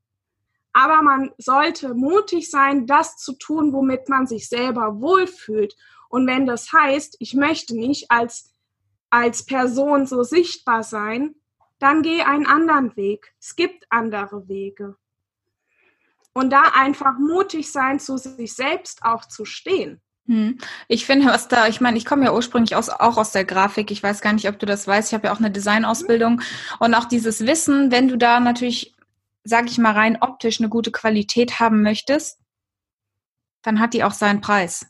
Aber 0.72 1.02
man 1.02 1.32
sollte 1.36 1.92
mutig 1.92 2.50
sein, 2.50 2.86
das 2.86 3.18
zu 3.18 3.34
tun, 3.34 3.74
womit 3.74 4.08
man 4.08 4.26
sich 4.26 4.48
selber 4.48 5.02
wohlfühlt. 5.02 5.76
Und 6.08 6.26
wenn 6.26 6.46
das 6.46 6.72
heißt, 6.72 7.16
ich 7.18 7.34
möchte 7.34 7.76
nicht 7.76 8.10
als, 8.10 8.54
als 9.10 9.44
Person 9.44 10.06
so 10.06 10.22
sichtbar 10.22 10.82
sein, 10.82 11.34
dann 11.78 12.02
geh 12.02 12.22
einen 12.22 12.46
anderen 12.46 12.96
Weg. 12.96 13.34
Es 13.40 13.56
gibt 13.56 13.86
andere 13.90 14.48
Wege. 14.48 14.96
Und 16.32 16.50
da 16.50 16.62
einfach 16.74 17.18
mutig 17.18 17.70
sein, 17.70 18.00
zu 18.00 18.16
sich 18.16 18.54
selbst 18.54 19.04
auch 19.04 19.24
zu 19.26 19.44
stehen. 19.44 20.00
Hm. 20.26 20.58
Ich 20.88 21.04
finde, 21.04 21.26
was 21.26 21.48
da, 21.48 21.68
ich 21.68 21.80
meine, 21.80 21.98
ich 21.98 22.06
komme 22.06 22.24
ja 22.24 22.32
ursprünglich 22.32 22.76
aus, 22.76 22.88
auch 22.88 23.18
aus 23.18 23.32
der 23.32 23.44
Grafik. 23.44 23.90
Ich 23.90 24.02
weiß 24.02 24.20
gar 24.20 24.32
nicht, 24.32 24.48
ob 24.48 24.58
du 24.58 24.66
das 24.66 24.88
weißt. 24.88 25.10
Ich 25.10 25.14
habe 25.14 25.26
ja 25.26 25.34
auch 25.34 25.38
eine 25.38 25.50
Designausbildung 25.50 26.40
und 26.78 26.94
auch 26.94 27.04
dieses 27.04 27.46
Wissen, 27.46 27.90
wenn 27.90 28.08
du 28.08 28.16
da 28.16 28.40
natürlich, 28.40 28.94
sage 29.44 29.68
ich 29.68 29.78
mal 29.78 29.92
rein 29.92 30.18
optisch 30.20 30.60
eine 30.60 30.70
gute 30.70 30.92
Qualität 30.92 31.60
haben 31.60 31.82
möchtest, 31.82 32.38
dann 33.62 33.80
hat 33.80 33.92
die 33.92 34.02
auch 34.02 34.12
seinen 34.12 34.40
Preis. 34.40 34.86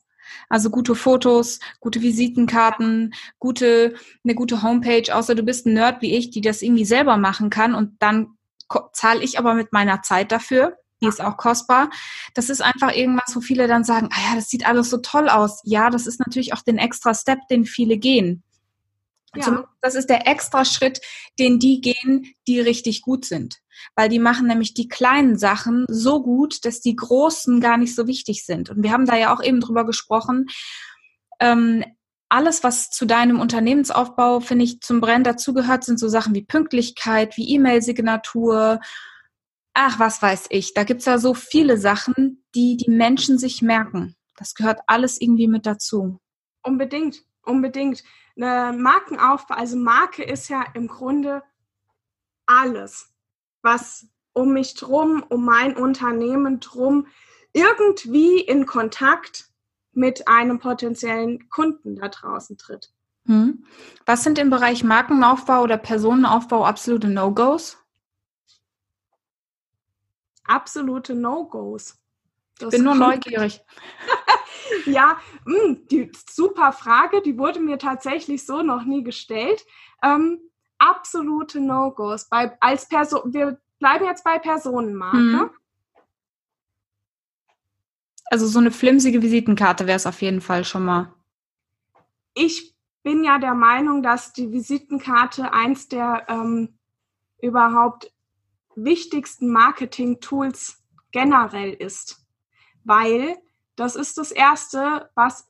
Also 0.48 0.70
gute 0.70 0.94
Fotos, 0.94 1.60
gute 1.80 2.02
Visitenkarten, 2.02 3.14
gute, 3.38 3.94
eine 4.24 4.34
gute 4.34 4.62
Homepage, 4.62 5.14
außer 5.14 5.34
du 5.34 5.42
bist 5.42 5.66
ein 5.66 5.74
Nerd 5.74 6.02
wie 6.02 6.16
ich, 6.16 6.30
die 6.30 6.40
das 6.40 6.62
irgendwie 6.62 6.84
selber 6.84 7.16
machen 7.16 7.50
kann 7.50 7.74
und 7.74 8.00
dann 8.00 8.36
zahle 8.92 9.22
ich 9.22 9.38
aber 9.38 9.54
mit 9.54 9.72
meiner 9.72 10.02
Zeit 10.02 10.32
dafür 10.32 10.76
die 11.04 11.08
ist 11.08 11.20
auch 11.20 11.36
kostbar. 11.36 11.90
Das 12.34 12.48
ist 12.48 12.62
einfach 12.62 12.94
irgendwas, 12.94 13.34
wo 13.34 13.40
viele 13.40 13.68
dann 13.68 13.84
sagen, 13.84 14.08
ah 14.12 14.30
ja, 14.30 14.34
das 14.36 14.48
sieht 14.48 14.66
alles 14.66 14.90
so 14.90 14.98
toll 14.98 15.28
aus. 15.28 15.60
Ja, 15.64 15.90
das 15.90 16.06
ist 16.06 16.18
natürlich 16.18 16.54
auch 16.54 16.62
den 16.62 16.78
extra 16.78 17.14
Step, 17.14 17.40
den 17.50 17.64
viele 17.64 17.98
gehen. 17.98 18.42
Ja. 19.36 19.68
Das 19.80 19.94
ist 19.94 20.08
der 20.08 20.26
extra 20.26 20.64
Schritt, 20.64 21.00
den 21.38 21.58
die 21.58 21.80
gehen, 21.80 22.34
die 22.46 22.60
richtig 22.60 23.02
gut 23.02 23.24
sind. 23.24 23.58
Weil 23.96 24.08
die 24.08 24.18
machen 24.18 24.46
nämlich 24.46 24.74
die 24.74 24.88
kleinen 24.88 25.36
Sachen 25.36 25.84
so 25.88 26.22
gut, 26.22 26.64
dass 26.64 26.80
die 26.80 26.96
großen 26.96 27.60
gar 27.60 27.76
nicht 27.76 27.94
so 27.94 28.06
wichtig 28.06 28.44
sind. 28.44 28.70
Und 28.70 28.82
wir 28.82 28.92
haben 28.92 29.06
da 29.06 29.16
ja 29.16 29.34
auch 29.34 29.42
eben 29.42 29.60
drüber 29.60 29.84
gesprochen. 29.84 30.46
Ähm, 31.40 31.84
alles, 32.28 32.64
was 32.64 32.90
zu 32.90 33.06
deinem 33.06 33.40
Unternehmensaufbau, 33.40 34.40
finde 34.40 34.64
ich, 34.64 34.80
zum 34.80 35.00
Brennen 35.00 35.24
dazugehört, 35.24 35.84
sind 35.84 35.98
so 35.98 36.08
Sachen 36.08 36.34
wie 36.34 36.42
Pünktlichkeit, 36.42 37.36
wie 37.36 37.54
E-Mail-Signatur, 37.54 38.80
ach, 39.74 39.98
was 39.98 40.22
weiß 40.22 40.46
ich. 40.50 40.74
Da 40.74 40.84
gibt's 40.84 41.04
ja 41.04 41.18
so 41.18 41.34
viele 41.34 41.76
Sachen, 41.76 42.44
die 42.54 42.76
die 42.76 42.90
Menschen 42.90 43.38
sich 43.38 43.62
merken. 43.62 44.16
Das 44.36 44.54
gehört 44.54 44.80
alles 44.86 45.20
irgendwie 45.20 45.48
mit 45.48 45.66
dazu. 45.66 46.18
Unbedingt, 46.62 47.22
unbedingt. 47.46 48.02
Eine 48.36 48.76
Markenaufbau, 48.76 49.54
also 49.54 49.76
Marke 49.76 50.24
ist 50.24 50.48
ja 50.48 50.64
im 50.74 50.88
Grunde 50.88 51.42
alles, 52.46 53.14
was 53.62 54.08
um 54.32 54.52
mich 54.52 54.74
drum, 54.74 55.24
um 55.28 55.44
mein 55.44 55.76
Unternehmen 55.76 56.58
drum, 56.58 57.06
irgendwie 57.52 58.40
in 58.40 58.66
Kontakt 58.66 59.50
mit 59.92 60.26
einem 60.26 60.58
potenziellen 60.58 61.48
Kunden 61.48 61.94
da 61.94 62.08
draußen 62.08 62.58
tritt. 62.58 62.92
Hm. 63.26 63.64
Was 64.04 64.24
sind 64.24 64.38
im 64.38 64.50
Bereich 64.50 64.82
Markenaufbau 64.82 65.62
oder 65.62 65.78
Personenaufbau 65.78 66.64
absolute 66.64 67.06
No-Gos? 67.08 67.78
absolute 70.44 71.14
No-Gos. 71.14 71.98
Ich 72.60 72.68
bin 72.68 72.84
nur 72.84 72.94
neugierig. 72.94 73.60
ja, 74.86 75.18
mh, 75.44 75.58
hm, 75.58 75.88
die 75.88 76.12
super 76.28 76.72
Frage, 76.72 77.22
die 77.22 77.38
wurde 77.38 77.60
mir 77.60 77.78
tatsächlich 77.78 78.44
so 78.44 78.62
noch 78.62 78.84
nie 78.84 79.02
gestellt. 79.02 79.64
Ähm, 80.02 80.40
absolute 80.78 81.60
No-Gos. 81.60 82.28
als 82.30 82.88
Person, 82.88 83.32
wir 83.32 83.60
bleiben 83.78 84.04
jetzt 84.04 84.24
bei 84.24 84.38
Personenmarke. 84.38 85.18
Hm. 85.18 85.50
Also 88.26 88.46
so 88.46 88.58
eine 88.58 88.70
flimsige 88.70 89.22
Visitenkarte 89.22 89.86
wäre 89.86 89.96
es 89.96 90.06
auf 90.06 90.22
jeden 90.22 90.40
Fall 90.40 90.64
schon 90.64 90.84
mal. 90.84 91.14
Ich 92.34 92.74
bin 93.02 93.22
ja 93.22 93.38
der 93.38 93.54
Meinung, 93.54 94.02
dass 94.02 94.32
die 94.32 94.50
Visitenkarte 94.50 95.52
eins 95.52 95.88
der 95.88 96.24
ähm, 96.28 96.78
überhaupt 97.40 98.12
wichtigsten 98.74 99.52
Marketing-Tools 99.52 100.82
generell 101.12 101.72
ist, 101.74 102.26
weil 102.82 103.36
das 103.76 103.96
ist 103.96 104.18
das 104.18 104.30
Erste, 104.30 105.10
was 105.14 105.48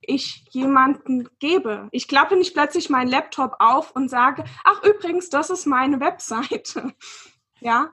ich 0.00 0.44
jemanden 0.50 1.28
gebe. 1.38 1.88
Ich 1.90 2.08
klappe 2.08 2.36
nicht 2.36 2.54
plötzlich 2.54 2.90
meinen 2.90 3.08
Laptop 3.08 3.56
auf 3.58 3.90
und 3.92 4.08
sage, 4.08 4.44
ach 4.64 4.82
übrigens, 4.82 5.30
das 5.30 5.50
ist 5.50 5.66
meine 5.66 6.00
Webseite. 6.00 6.94
ja. 7.60 7.90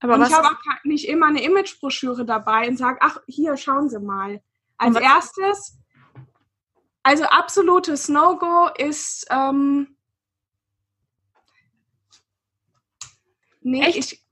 Aber 0.00 0.14
und 0.14 0.26
ich 0.26 0.32
habe 0.32 0.48
auch 0.48 0.84
nicht 0.84 1.08
immer 1.08 1.26
eine 1.26 1.42
Imagebroschüre 1.42 2.24
dabei 2.24 2.68
und 2.68 2.76
sage, 2.76 2.98
ach, 3.00 3.18
hier, 3.26 3.56
schauen 3.56 3.88
Sie 3.88 4.00
mal. 4.00 4.42
Als 4.76 4.96
erstes, 4.96 5.78
also 7.02 7.24
absolutes 7.24 8.08
No-Go 8.08 8.68
ist, 8.76 9.26
ähm, 9.30 9.94
Nee, 13.64 13.80
echt? 13.80 14.12
Ich, 14.12 14.23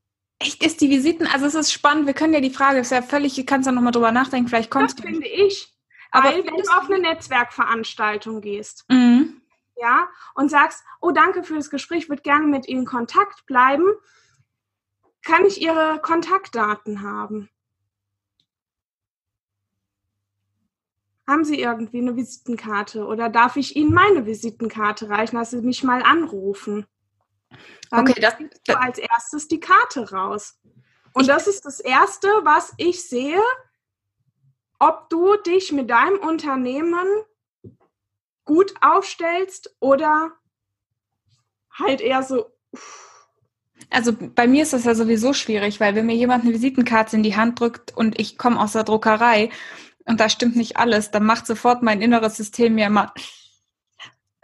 echt 0.43 0.65
ist 0.65 0.81
die 0.81 0.91
Visiten, 0.91 1.27
also 1.27 1.47
es 1.47 1.55
ist 1.55 1.73
spannend, 1.73 2.07
wir 2.07 2.15
können 2.15 2.35
ja 2.35 2.41
die 2.41 2.51
Frage, 2.51 2.81
ist 2.81 2.91
ja 2.91 3.03
völlig, 3.03 3.35
du 3.35 3.45
kannst 3.45 3.67
da 3.67 3.73
nochmal 3.73 3.93
drüber 3.93 4.13
nachdenken, 4.13 4.49
vielleicht 4.49 4.71
kommst 4.71 4.99
das 4.99 5.05
du. 5.05 5.11
finde 5.11 5.29
ich. 5.29 5.73
Aber 6.11 6.29
weil 6.29 6.45
wenn 6.45 6.57
du 6.57 6.71
auf 6.77 6.91
eine 6.91 6.99
Netzwerkveranstaltung 6.99 8.41
gehst, 8.43 8.85
mhm. 8.89 9.41
ja, 9.77 10.09
und 10.35 10.51
sagst, 10.51 10.85
oh, 11.01 11.11
danke 11.11 11.43
für 11.43 11.55
das 11.55 11.71
Gespräch, 11.71 12.09
würde 12.09 12.23
gerne 12.23 12.47
mit 12.47 12.69
Ihnen 12.69 12.81
in 12.81 12.87
Kontakt 12.87 13.47
bleiben, 13.47 13.87
kann 15.25 15.47
ich 15.47 15.63
Ihre 15.63 16.01
Kontaktdaten 16.03 17.03
haben? 17.03 17.49
Haben 21.27 21.45
Sie 21.45 21.61
irgendwie 21.61 22.01
eine 22.01 22.17
Visitenkarte 22.17 23.07
oder 23.07 23.31
darf 23.31 23.57
ich 23.57 23.77
Ihnen 23.77 23.95
meine 23.95 24.27
Visitenkarte 24.27 25.09
reichen, 25.09 25.37
dass 25.37 25.53
Sie 25.53 25.63
mich 25.63 25.85
mal 25.85 26.03
anrufen? 26.03 26.87
Dann 27.91 28.09
okay, 28.09 28.21
das, 28.21 28.35
du 28.39 28.79
als 28.79 28.99
erstes 28.99 29.49
die 29.49 29.61
Karte 29.61 30.11
raus. 30.11 30.59
Und 31.13 31.29
das 31.29 31.47
ist 31.47 31.67
das 31.67 31.81
Erste, 31.81 32.29
was 32.43 32.73
ich 32.79 33.07
sehe, 33.09 33.41
ob 34.79 35.09
du 35.11 35.37
dich 35.37 35.73
mit 35.73 35.91
deinem 35.91 36.19
Unternehmen 36.19 37.07
gut 38.45 38.75
aufstellst 38.81 39.77
oder 39.79 40.33
halt 41.73 42.01
eher 42.01 42.23
so. 42.23 42.47
Also 43.91 44.13
bei 44.17 44.47
mir 44.47 44.63
ist 44.63 44.73
das 44.73 44.85
ja 44.85 44.95
sowieso 44.95 45.33
schwierig, 45.33 45.81
weil 45.81 45.95
wenn 45.95 46.07
mir 46.07 46.17
jemand 46.17 46.45
eine 46.45 46.55
Visitenkarte 46.55 47.17
in 47.17 47.23
die 47.23 47.37
Hand 47.37 47.61
drückt 47.61 47.97
und 47.97 48.19
ich 48.19 48.39
komme 48.39 48.61
aus 48.61 48.73
der 48.73 48.85
Druckerei 48.85 49.51
und 50.07 50.19
da 50.19 50.29
stimmt 50.29 50.57
nicht 50.57 50.79
alles, 50.79 51.11
dann 51.11 51.25
macht 51.25 51.47
sofort 51.47 51.83
mein 51.83 52.01
inneres 52.01 52.37
System 52.37 52.75
mir 52.75 52.87
immer 52.87 53.13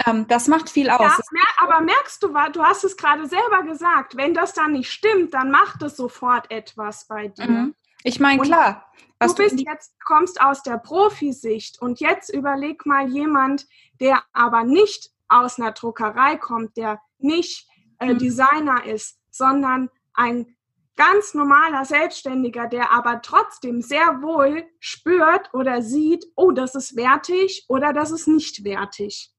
ähm, 0.09 0.27
das 0.29 0.49
macht 0.49 0.71
viel 0.71 0.91
aus. 0.91 1.01
Ja, 1.01 1.19
mer 1.31 1.43
aber 1.59 1.81
merkst 1.81 2.23
du, 2.23 2.29
du 2.29 2.63
hast 2.63 2.85
es 2.85 2.97
gerade 2.97 3.27
selber 3.27 3.63
gesagt, 3.63 4.17
wenn 4.17 4.35
das 4.35 4.53
dann 4.55 4.73
nicht 4.73 4.91
stimmt, 4.91 5.35
dann 5.35 5.51
macht 5.51 5.83
es 5.83 5.97
sofort 5.97 6.51
etwas 6.51 7.07
bei 7.07 7.29
dir. 7.29 7.49
Mhm. 7.49 7.75
Ich 8.05 8.21
meine, 8.21 8.43
klar. 8.43 8.91
du 9.21 9.35
bist 9.35 9.61
jetzt, 9.61 9.93
kommst 10.05 10.41
aus 10.41 10.63
der 10.63 10.79
Profisicht 10.79 11.81
und 11.83 12.01
jetzt 12.01 12.33
überleg 12.33 12.87
mal 12.87 13.09
jemand, 13.09 13.67
der 14.01 14.23
aber 14.33 14.65
nicht 14.65 15.11
aus 15.29 15.59
einer 15.59 15.73
Druckerei 15.73 16.37
kommt, 16.37 16.77
der 16.77 17.01
nicht 17.19 17.67
äh, 17.99 18.15
mhm. 18.15 18.19
Designer 18.19 18.85
ist, 18.85 19.19
sondern 19.31 19.91
ein 20.15 20.55
ganz 20.97 21.35
normaler 21.35 21.85
Selbstständiger, 21.85 22.67
der 22.67 22.93
aber 22.93 23.23
trotzdem 23.23 23.83
sehr 23.83 24.21
wohl 24.21 24.65
spürt 24.81 25.53
oder 25.55 25.83
sieht, 25.83 26.25
oh, 26.35 26.51
das 26.51 26.75
ist 26.75 26.97
wertig 26.97 27.67
oder 27.69 27.93
das 27.93 28.11
ist 28.11 28.27
nicht 28.27 28.65
wertig 28.65 29.33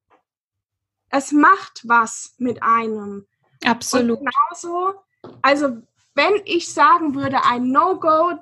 es 1.10 1.32
macht 1.32 1.82
was 1.86 2.36
mit 2.38 2.62
einem. 2.64 3.28
Absolut. 3.66 4.20
Und 4.20 4.30
genauso, 4.30 4.94
also 5.42 5.82
wenn 6.16 6.42
ich 6.46 6.74
sagen 6.74 7.16
würde, 7.16 7.44
ein 7.46 7.72
No-Go, 7.72 8.40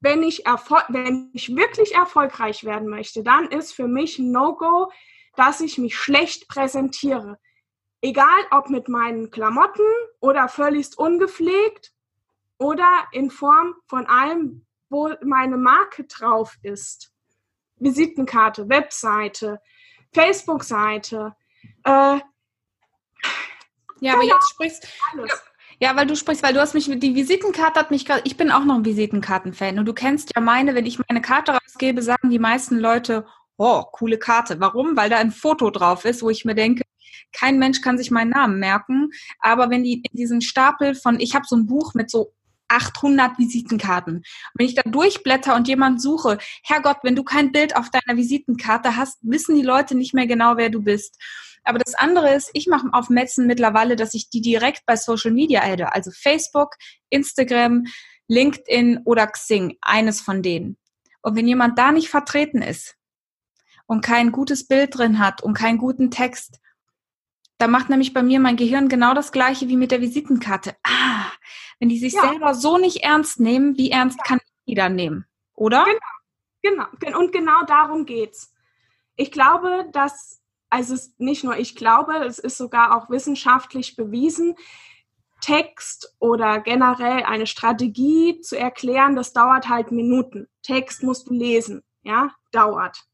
wenn 0.00 0.22
ich, 0.22 0.44
wenn 0.88 1.30
ich 1.32 1.54
wirklich 1.54 1.94
erfolgreich 1.94 2.64
werden 2.64 2.88
möchte, 2.88 3.22
dann 3.22 3.48
ist 3.48 3.72
für 3.72 3.88
mich 3.88 4.18
ein 4.18 4.30
No-Go, 4.30 4.90
dass 5.34 5.60
ich 5.60 5.78
mich 5.78 5.96
schlecht 5.96 6.48
präsentiere. 6.48 7.38
Egal 8.00 8.44
ob 8.50 8.70
mit 8.70 8.88
meinen 8.88 9.30
Klamotten 9.30 9.86
oder 10.20 10.48
völlig 10.48 10.96
ungepflegt 10.96 11.92
oder 12.58 12.88
in 13.12 13.30
Form 13.30 13.74
von 13.86 14.06
allem, 14.06 14.66
wo 14.88 15.12
meine 15.24 15.56
Marke 15.56 16.04
drauf 16.04 16.56
ist. 16.62 17.12
Visitenkarte, 17.76 18.68
Webseite, 18.68 19.60
Facebook-Seite, 20.12 21.36
äh, 21.84 22.18
ja, 24.00 24.14
aber 24.14 24.24
jetzt 24.24 24.50
sprichst, 24.50 24.86
Ja, 25.80 25.94
weil 25.96 26.06
du 26.06 26.16
sprichst, 26.16 26.42
weil 26.42 26.54
du 26.54 26.60
hast 26.60 26.74
mich, 26.74 26.86
die 26.86 27.14
Visitenkarte 27.14 27.80
hat 27.80 27.90
mich 27.90 28.04
gerade, 28.04 28.22
ich 28.24 28.36
bin 28.36 28.50
auch 28.50 28.64
noch 28.64 28.76
ein 28.76 28.84
Visitenkartenfan 28.84 29.78
und 29.78 29.86
du 29.86 29.92
kennst 29.92 30.32
ja 30.34 30.40
meine, 30.40 30.74
wenn 30.74 30.86
ich 30.86 30.98
meine 31.08 31.20
Karte 31.20 31.52
rausgebe, 31.52 32.02
sagen 32.02 32.30
die 32.30 32.38
meisten 32.38 32.78
Leute, 32.78 33.26
oh, 33.56 33.82
coole 33.92 34.18
Karte. 34.18 34.60
Warum? 34.60 34.96
Weil 34.96 35.10
da 35.10 35.18
ein 35.18 35.32
Foto 35.32 35.70
drauf 35.70 36.04
ist, 36.04 36.22
wo 36.22 36.30
ich 36.30 36.44
mir 36.44 36.54
denke, 36.54 36.84
kein 37.32 37.58
Mensch 37.58 37.80
kann 37.80 37.98
sich 37.98 38.10
meinen 38.10 38.30
Namen 38.30 38.58
merken. 38.58 39.10
Aber 39.40 39.70
wenn 39.70 39.84
die 39.84 39.94
in 39.94 40.16
diesen 40.16 40.40
Stapel 40.40 40.94
von, 40.94 41.20
ich 41.20 41.34
habe 41.34 41.44
so 41.46 41.56
ein 41.56 41.66
Buch 41.66 41.94
mit 41.94 42.10
so 42.10 42.32
800 42.68 43.38
Visitenkarten. 43.38 44.22
Wenn 44.54 44.66
ich 44.66 44.74
da 44.74 44.82
durchblätter 44.82 45.56
und 45.56 45.68
jemand 45.68 46.02
suche, 46.02 46.38
Herrgott, 46.62 46.98
wenn 47.02 47.16
du 47.16 47.24
kein 47.24 47.50
Bild 47.50 47.74
auf 47.76 47.90
deiner 47.90 48.18
Visitenkarte 48.18 48.96
hast, 48.96 49.18
wissen 49.22 49.56
die 49.56 49.62
Leute 49.62 49.94
nicht 49.94 50.14
mehr 50.14 50.26
genau, 50.26 50.56
wer 50.56 50.70
du 50.70 50.82
bist. 50.82 51.18
Aber 51.64 51.78
das 51.78 51.94
andere 51.94 52.34
ist, 52.34 52.50
ich 52.54 52.66
mache 52.66 52.88
auf 52.92 53.08
Metzen 53.08 53.46
mittlerweile, 53.46 53.96
dass 53.96 54.14
ich 54.14 54.30
die 54.30 54.40
direkt 54.40 54.86
bei 54.86 54.96
Social 54.96 55.32
Media 55.32 55.62
adde, 55.62 55.92
also 55.92 56.10
Facebook, 56.10 56.76
Instagram, 57.10 57.84
LinkedIn 58.28 59.00
oder 59.04 59.26
Xing, 59.26 59.76
eines 59.80 60.20
von 60.20 60.42
denen. 60.42 60.76
Und 61.22 61.36
wenn 61.36 61.48
jemand 61.48 61.78
da 61.78 61.92
nicht 61.92 62.08
vertreten 62.08 62.62
ist 62.62 62.96
und 63.86 64.04
kein 64.04 64.32
gutes 64.32 64.66
Bild 64.66 64.96
drin 64.96 65.18
hat 65.18 65.42
und 65.42 65.54
keinen 65.54 65.78
guten 65.78 66.10
Text, 66.10 66.60
da 67.58 67.66
macht 67.66 67.90
nämlich 67.90 68.14
bei 68.14 68.22
mir 68.22 68.38
mein 68.38 68.56
Gehirn 68.56 68.88
genau 68.88 69.14
das 69.14 69.32
gleiche 69.32 69.68
wie 69.68 69.76
mit 69.76 69.90
der 69.90 70.00
Visitenkarte. 70.00 70.76
Ah, 70.84 71.32
wenn 71.80 71.88
die 71.88 71.98
sich 71.98 72.12
ja. 72.12 72.22
selber 72.22 72.54
so 72.54 72.78
nicht 72.78 73.02
ernst 73.02 73.40
nehmen, 73.40 73.76
wie 73.76 73.90
ernst 73.90 74.22
kann 74.24 74.38
ich 74.38 74.52
die 74.68 74.74
dann 74.74 74.94
nehmen? 74.94 75.26
Oder? 75.54 75.84
Genau, 76.62 76.84
genau. 77.00 77.18
Und 77.18 77.32
genau 77.32 77.64
darum 77.66 78.06
geht's. 78.06 78.54
Ich 79.16 79.32
glaube, 79.32 79.88
dass, 79.92 80.37
also 80.70 80.96
nicht 81.18 81.44
nur 81.44 81.56
ich 81.56 81.74
glaube, 81.76 82.14
es 82.24 82.38
ist 82.38 82.58
sogar 82.58 82.96
auch 82.96 83.10
wissenschaftlich 83.10 83.96
bewiesen, 83.96 84.54
Text 85.40 86.16
oder 86.18 86.60
generell 86.60 87.22
eine 87.22 87.46
Strategie 87.46 88.40
zu 88.40 88.58
erklären, 88.58 89.14
das 89.14 89.32
dauert 89.32 89.68
halt 89.68 89.92
Minuten. 89.92 90.48
Text 90.62 91.02
musst 91.02 91.28
du 91.28 91.34
lesen, 91.34 91.84
ja, 92.02 92.32
dauert 92.50 93.08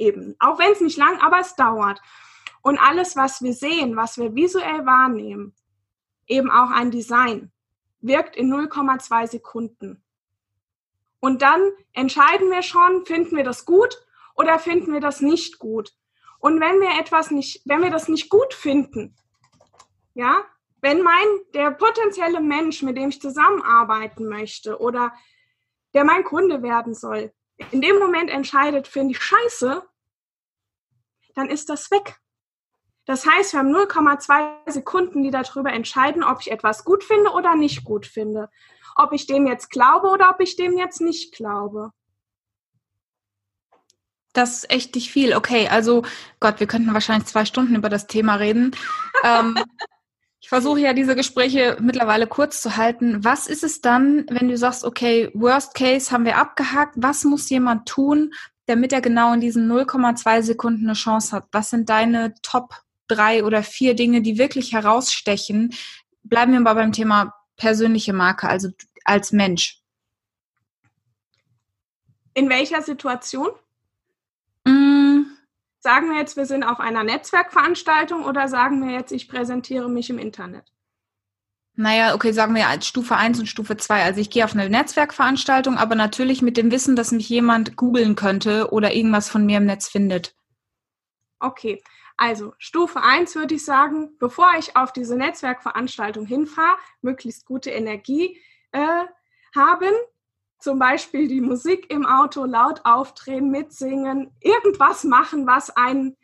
eben. 0.00 0.34
Auch 0.40 0.58
wenn 0.58 0.72
es 0.72 0.80
nicht 0.80 0.96
lang, 0.96 1.20
aber 1.20 1.38
es 1.38 1.54
dauert. 1.54 2.00
Und 2.62 2.78
alles, 2.78 3.14
was 3.16 3.42
wir 3.42 3.52
sehen, 3.52 3.96
was 3.96 4.18
wir 4.18 4.34
visuell 4.34 4.84
wahrnehmen, 4.84 5.54
eben 6.26 6.50
auch 6.50 6.70
ein 6.70 6.90
Design, 6.90 7.52
wirkt 8.00 8.36
in 8.36 8.52
0,2 8.52 9.28
Sekunden. 9.28 10.02
Und 11.20 11.42
dann 11.42 11.60
entscheiden 11.92 12.50
wir 12.50 12.62
schon, 12.62 13.04
finden 13.04 13.36
wir 13.36 13.44
das 13.44 13.64
gut 13.66 14.02
oder 14.34 14.58
finden 14.58 14.92
wir 14.92 15.00
das 15.00 15.20
nicht 15.20 15.58
gut. 15.58 15.92
Und 16.40 16.60
wenn 16.60 16.80
wir 16.80 16.98
etwas 16.98 17.30
nicht, 17.30 17.62
wenn 17.66 17.82
wir 17.82 17.90
das 17.90 18.08
nicht 18.08 18.28
gut 18.28 18.54
finden, 18.54 19.14
ja, 20.14 20.44
wenn 20.80 21.02
mein, 21.02 21.26
der 21.54 21.70
potenzielle 21.70 22.40
Mensch, 22.40 22.82
mit 22.82 22.96
dem 22.96 23.10
ich 23.10 23.20
zusammenarbeiten 23.20 24.26
möchte 24.26 24.80
oder 24.80 25.12
der 25.94 26.04
mein 26.04 26.24
Kunde 26.24 26.62
werden 26.62 26.94
soll, 26.94 27.32
in 27.70 27.82
dem 27.82 27.98
Moment 27.98 28.30
entscheidet, 28.30 28.88
finde 28.88 29.12
ich 29.12 29.22
scheiße, 29.22 29.86
dann 31.34 31.50
ist 31.50 31.68
das 31.68 31.90
weg. 31.90 32.18
Das 33.04 33.26
heißt, 33.26 33.52
wir 33.52 33.60
haben 33.60 33.74
0,2 33.74 34.70
Sekunden, 34.70 35.22
die 35.22 35.30
darüber 35.30 35.72
entscheiden, 35.72 36.22
ob 36.22 36.40
ich 36.40 36.50
etwas 36.50 36.84
gut 36.84 37.04
finde 37.04 37.30
oder 37.30 37.56
nicht 37.56 37.84
gut 37.84 38.06
finde. 38.06 38.50
Ob 38.96 39.12
ich 39.12 39.26
dem 39.26 39.46
jetzt 39.46 39.70
glaube 39.70 40.08
oder 40.08 40.30
ob 40.30 40.40
ich 40.40 40.56
dem 40.56 40.78
jetzt 40.78 41.00
nicht 41.00 41.34
glaube. 41.34 41.92
Das 44.32 44.58
ist 44.58 44.70
echt 44.70 44.94
nicht 44.94 45.10
viel. 45.10 45.34
Okay, 45.34 45.68
also 45.68 46.04
Gott, 46.38 46.60
wir 46.60 46.66
könnten 46.66 46.94
wahrscheinlich 46.94 47.26
zwei 47.26 47.44
Stunden 47.44 47.74
über 47.74 47.88
das 47.88 48.06
Thema 48.06 48.36
reden. 48.36 48.72
ähm, 49.24 49.58
ich 50.40 50.48
versuche 50.48 50.80
ja 50.80 50.92
diese 50.92 51.16
Gespräche 51.16 51.76
mittlerweile 51.80 52.26
kurz 52.26 52.62
zu 52.62 52.76
halten. 52.76 53.24
Was 53.24 53.46
ist 53.46 53.64
es 53.64 53.80
dann, 53.80 54.26
wenn 54.30 54.48
du 54.48 54.56
sagst, 54.56 54.84
okay, 54.84 55.30
Worst 55.34 55.74
Case 55.74 56.10
haben 56.10 56.24
wir 56.24 56.38
abgehakt, 56.38 56.94
was 56.96 57.24
muss 57.24 57.50
jemand 57.50 57.88
tun, 57.88 58.32
damit 58.66 58.92
er 58.92 59.00
genau 59.00 59.32
in 59.32 59.40
diesen 59.40 59.70
0,2 59.70 60.42
Sekunden 60.42 60.86
eine 60.86 60.94
Chance 60.94 61.36
hat? 61.36 61.48
Was 61.52 61.70
sind 61.70 61.88
deine 61.88 62.34
Top 62.42 62.82
drei 63.10 63.44
oder 63.44 63.62
vier 63.62 63.94
Dinge, 63.94 64.22
die 64.22 64.38
wirklich 64.38 64.72
herausstechen. 64.72 65.74
Bleiben 66.22 66.52
wir 66.52 66.60
mal 66.60 66.74
beim 66.74 66.92
Thema 66.92 67.34
persönliche 67.56 68.12
Marke, 68.12 68.48
also 68.48 68.68
als 69.04 69.32
Mensch. 69.32 69.82
In 72.34 72.48
welcher 72.48 72.82
Situation? 72.82 73.50
Mm. 74.64 75.22
Sagen 75.80 76.10
wir 76.10 76.18
jetzt, 76.18 76.36
wir 76.36 76.46
sind 76.46 76.62
auf 76.62 76.78
einer 76.78 77.04
Netzwerkveranstaltung 77.04 78.24
oder 78.24 78.48
sagen 78.48 78.86
wir 78.86 78.94
jetzt, 78.94 79.12
ich 79.12 79.28
präsentiere 79.28 79.88
mich 79.88 80.10
im 80.10 80.18
Internet? 80.18 80.70
Naja, 81.74 82.14
okay, 82.14 82.32
sagen 82.32 82.54
wir 82.54 82.68
als 82.68 82.86
Stufe 82.86 83.16
1 83.16 83.38
und 83.40 83.46
Stufe 83.46 83.78
2. 83.78 84.02
Also 84.04 84.20
ich 84.20 84.28
gehe 84.28 84.44
auf 84.44 84.52
eine 84.52 84.68
Netzwerkveranstaltung, 84.68 85.78
aber 85.78 85.94
natürlich 85.94 86.42
mit 86.42 86.58
dem 86.58 86.70
Wissen, 86.70 86.96
dass 86.96 87.12
mich 87.12 87.28
jemand 87.30 87.76
googeln 87.76 88.16
könnte 88.16 88.70
oder 88.70 88.92
irgendwas 88.92 89.30
von 89.30 89.46
mir 89.46 89.56
im 89.56 89.64
Netz 89.64 89.88
findet. 89.88 90.34
Okay, 91.38 91.82
also 92.18 92.52
Stufe 92.58 93.02
1 93.02 93.34
würde 93.34 93.54
ich 93.54 93.64
sagen, 93.64 94.18
bevor 94.18 94.52
ich 94.58 94.76
auf 94.76 94.92
diese 94.92 95.16
Netzwerkveranstaltung 95.16 96.26
hinfahre, 96.26 96.76
möglichst 97.00 97.46
gute 97.46 97.70
Energie 97.70 98.38
äh, 98.72 99.06
haben. 99.56 99.94
Zum 100.60 100.78
Beispiel 100.78 101.26
die 101.26 101.40
Musik 101.40 101.90
im 101.90 102.06
Auto 102.06 102.44
laut 102.44 102.80
aufdrehen, 102.84 103.50
mitsingen, 103.50 104.30
irgendwas 104.40 105.04
machen, 105.04 105.46
was 105.46 105.70
einen 105.70 106.16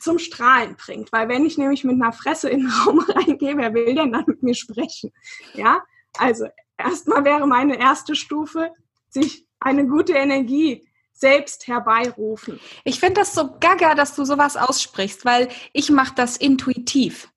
zum 0.00 0.18
Strahlen 0.18 0.76
bringt. 0.76 1.12
Weil 1.12 1.28
wenn 1.28 1.44
ich 1.44 1.58
nämlich 1.58 1.84
mit 1.84 1.94
einer 1.94 2.12
Fresse 2.12 2.48
in 2.48 2.60
den 2.60 2.70
Raum 2.70 2.98
reingehe, 3.08 3.56
wer 3.56 3.74
will 3.74 3.94
denn 3.94 4.12
dann 4.12 4.24
mit 4.26 4.42
mir 4.42 4.54
sprechen? 4.54 5.12
Ja, 5.54 5.82
also 6.18 6.46
erstmal 6.76 7.24
wäre 7.24 7.46
meine 7.46 7.78
erste 7.78 8.14
Stufe, 8.14 8.72
sich 9.08 9.46
eine 9.60 9.86
gute 9.86 10.14
Energie 10.14 10.88
selbst 11.12 11.68
herbeirufen. 11.68 12.58
Ich 12.84 12.98
finde 12.98 13.20
das 13.20 13.34
so 13.34 13.56
gaga, 13.60 13.94
dass 13.94 14.16
du 14.16 14.24
sowas 14.24 14.56
aussprichst, 14.56 15.24
weil 15.24 15.48
ich 15.72 15.90
mache 15.90 16.14
das 16.16 16.36
intuitiv. 16.36 17.28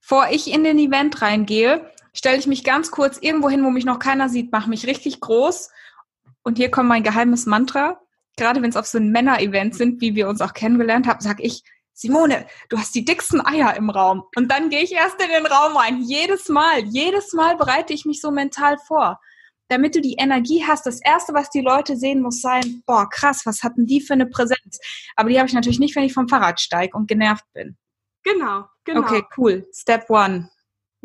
Vor 0.00 0.28
ich 0.30 0.52
in 0.52 0.64
den 0.64 0.78
Event 0.78 1.20
reingehe, 1.20 1.90
stelle 2.16 2.38
ich 2.38 2.46
mich 2.46 2.64
ganz 2.64 2.90
kurz 2.90 3.18
irgendwo 3.20 3.48
hin, 3.48 3.64
wo 3.64 3.70
mich 3.70 3.84
noch 3.84 3.98
keiner 3.98 4.28
sieht, 4.28 4.52
mache 4.52 4.70
mich 4.70 4.86
richtig 4.86 5.20
groß 5.20 5.70
und 6.42 6.58
hier 6.58 6.70
kommt 6.70 6.88
mein 6.88 7.02
geheimes 7.02 7.46
Mantra. 7.46 8.00
Gerade 8.36 8.60
wenn 8.62 8.70
es 8.70 8.76
auf 8.76 8.86
so 8.86 8.98
ein 8.98 9.10
Männer-Event 9.10 9.74
sind, 9.74 10.00
wie 10.00 10.14
wir 10.14 10.28
uns 10.28 10.40
auch 10.40 10.52
kennengelernt 10.52 11.06
haben, 11.06 11.20
sage 11.20 11.42
ich, 11.42 11.62
Simone, 11.94 12.46
du 12.68 12.76
hast 12.76 12.94
die 12.94 13.04
dicksten 13.04 13.44
Eier 13.44 13.74
im 13.76 13.88
Raum. 13.88 14.24
Und 14.36 14.50
dann 14.50 14.68
gehe 14.68 14.82
ich 14.82 14.92
erst 14.92 15.20
in 15.22 15.28
den 15.28 15.46
Raum 15.46 15.76
rein. 15.76 16.02
Jedes 16.02 16.50
Mal, 16.50 16.84
jedes 16.84 17.32
Mal 17.32 17.56
bereite 17.56 17.94
ich 17.94 18.04
mich 18.04 18.20
so 18.20 18.30
mental 18.30 18.76
vor 18.86 19.18
damit 19.68 19.94
du 19.94 20.00
die 20.00 20.16
Energie 20.18 20.64
hast, 20.66 20.86
das 20.86 21.00
Erste, 21.02 21.34
was 21.34 21.50
die 21.50 21.60
Leute 21.60 21.96
sehen, 21.96 22.22
muss 22.22 22.40
sein, 22.40 22.82
boah, 22.86 23.08
krass, 23.08 23.42
was 23.44 23.62
hatten 23.62 23.86
die 23.86 24.00
für 24.00 24.14
eine 24.14 24.26
Präsenz? 24.26 24.78
Aber 25.16 25.28
die 25.28 25.38
habe 25.38 25.48
ich 25.48 25.54
natürlich 25.54 25.80
nicht, 25.80 25.96
wenn 25.96 26.04
ich 26.04 26.12
vom 26.12 26.28
Fahrrad 26.28 26.60
steige 26.60 26.96
und 26.96 27.08
genervt 27.08 27.44
bin. 27.52 27.76
Genau, 28.22 28.66
genau. 28.84 29.00
Okay, 29.00 29.24
cool. 29.36 29.66
Step 29.72 30.08
one. 30.08 30.50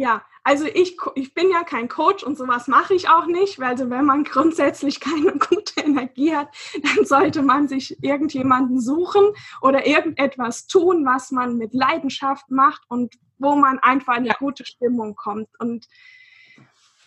Ja, 0.02 0.24
also 0.44 0.66
ich, 0.66 0.98
ich 1.14 1.36
bin 1.36 1.52
ja 1.52 1.64
kein 1.64 1.88
Coach 1.88 2.24
und 2.24 2.36
sowas 2.36 2.68
mache 2.68 2.96
ich 2.96 3.08
auch 3.08 3.28
nicht, 3.28 3.60
weil 3.60 3.68
also 3.68 3.92
wenn 3.92 4.04
man 4.04 4.24
grundsätzlich 4.34 5.00
keine 5.00 5.34
gute 5.34 5.80
Energie 5.80 6.36
hat, 6.36 6.48
dann 6.82 7.06
sollte 7.06 7.44
man 7.44 7.68
sich 7.68 8.04
irgendjemanden 8.04 8.82
suchen 8.82 9.32
oder 9.62 9.86
irgendetwas 9.86 10.66
tun, 10.66 11.06
was 11.06 11.30
man 11.30 11.56
mit 11.60 11.76
Leidenschaft 11.76 12.50
macht 12.50 12.82
und 12.88 13.14
wo 13.38 13.56
man 13.56 13.78
einfach 13.78 14.18
in 14.18 14.24
eine 14.24 14.34
gute 14.40 14.66
Stimmung 14.66 15.14
kommt. 15.14 15.50
Und 15.60 15.88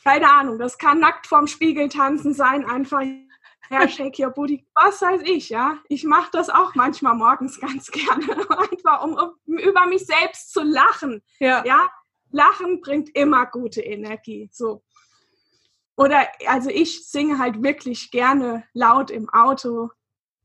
keine 0.05 0.31
Ahnung, 0.31 0.61
das 0.61 0.79
kann 0.79 1.01
nackt 1.01 1.27
vorm 1.27 1.49
Spiegel 1.49 1.89
tanzen 1.89 2.33
sein, 2.33 2.65
einfach, 2.65 3.03
ja, 3.71 3.89
shake 3.89 4.21
your 4.21 4.31
booty, 4.31 4.65
was 4.77 5.03
weiß 5.03 5.23
ich, 5.25 5.49
ja. 5.49 5.79
Ich 5.89 6.05
mache 6.05 6.29
das 6.31 6.49
auch 6.49 6.77
manchmal 6.77 7.17
morgens 7.17 7.59
ganz 7.61 7.91
gerne, 7.91 8.25
einfach 8.71 9.03
um, 9.03 9.15
um, 9.15 9.59
über 9.59 9.85
mich 9.87 10.07
selbst 10.07 10.53
zu 10.53 10.63
lachen. 10.63 11.21
Ja. 11.41 11.65
ja. 11.65 11.91
Lachen 12.35 12.81
bringt 12.81 13.15
immer 13.17 13.47
gute 13.47 13.81
Energie, 13.81 14.51
so. 14.53 14.83
Oder, 15.97 16.27
also 16.49 16.71
ich 16.71 17.09
singe 17.09 17.39
halt 17.39 17.63
wirklich 17.63 18.11
gerne 18.11 18.65
laut 18.73 19.13
im 19.13 19.31
Auto, 19.31 19.91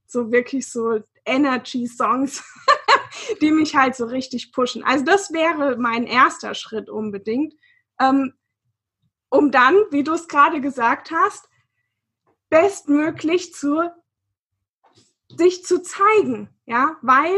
so 0.05 0.31
wirklich 0.31 0.71
so 0.71 0.99
Energy-Songs, 1.25 2.43
die 3.41 3.51
mich 3.51 3.75
halt 3.75 3.95
so 3.95 4.05
richtig 4.05 4.51
pushen. 4.51 4.83
Also 4.83 5.03
das 5.03 5.33
wäre 5.33 5.77
mein 5.77 6.05
erster 6.05 6.53
Schritt 6.53 6.89
unbedingt. 6.89 7.55
Ähm, 7.99 8.33
um 9.29 9.51
dann, 9.51 9.75
wie 9.89 10.03
du 10.03 10.13
es 10.13 10.27
gerade 10.27 10.61
gesagt 10.61 11.11
hast, 11.11 11.49
bestmöglich 12.49 13.53
zu 13.53 13.91
sich 15.35 15.63
zu 15.63 15.81
zeigen, 15.81 16.49
ja, 16.65 16.97
weil 17.01 17.35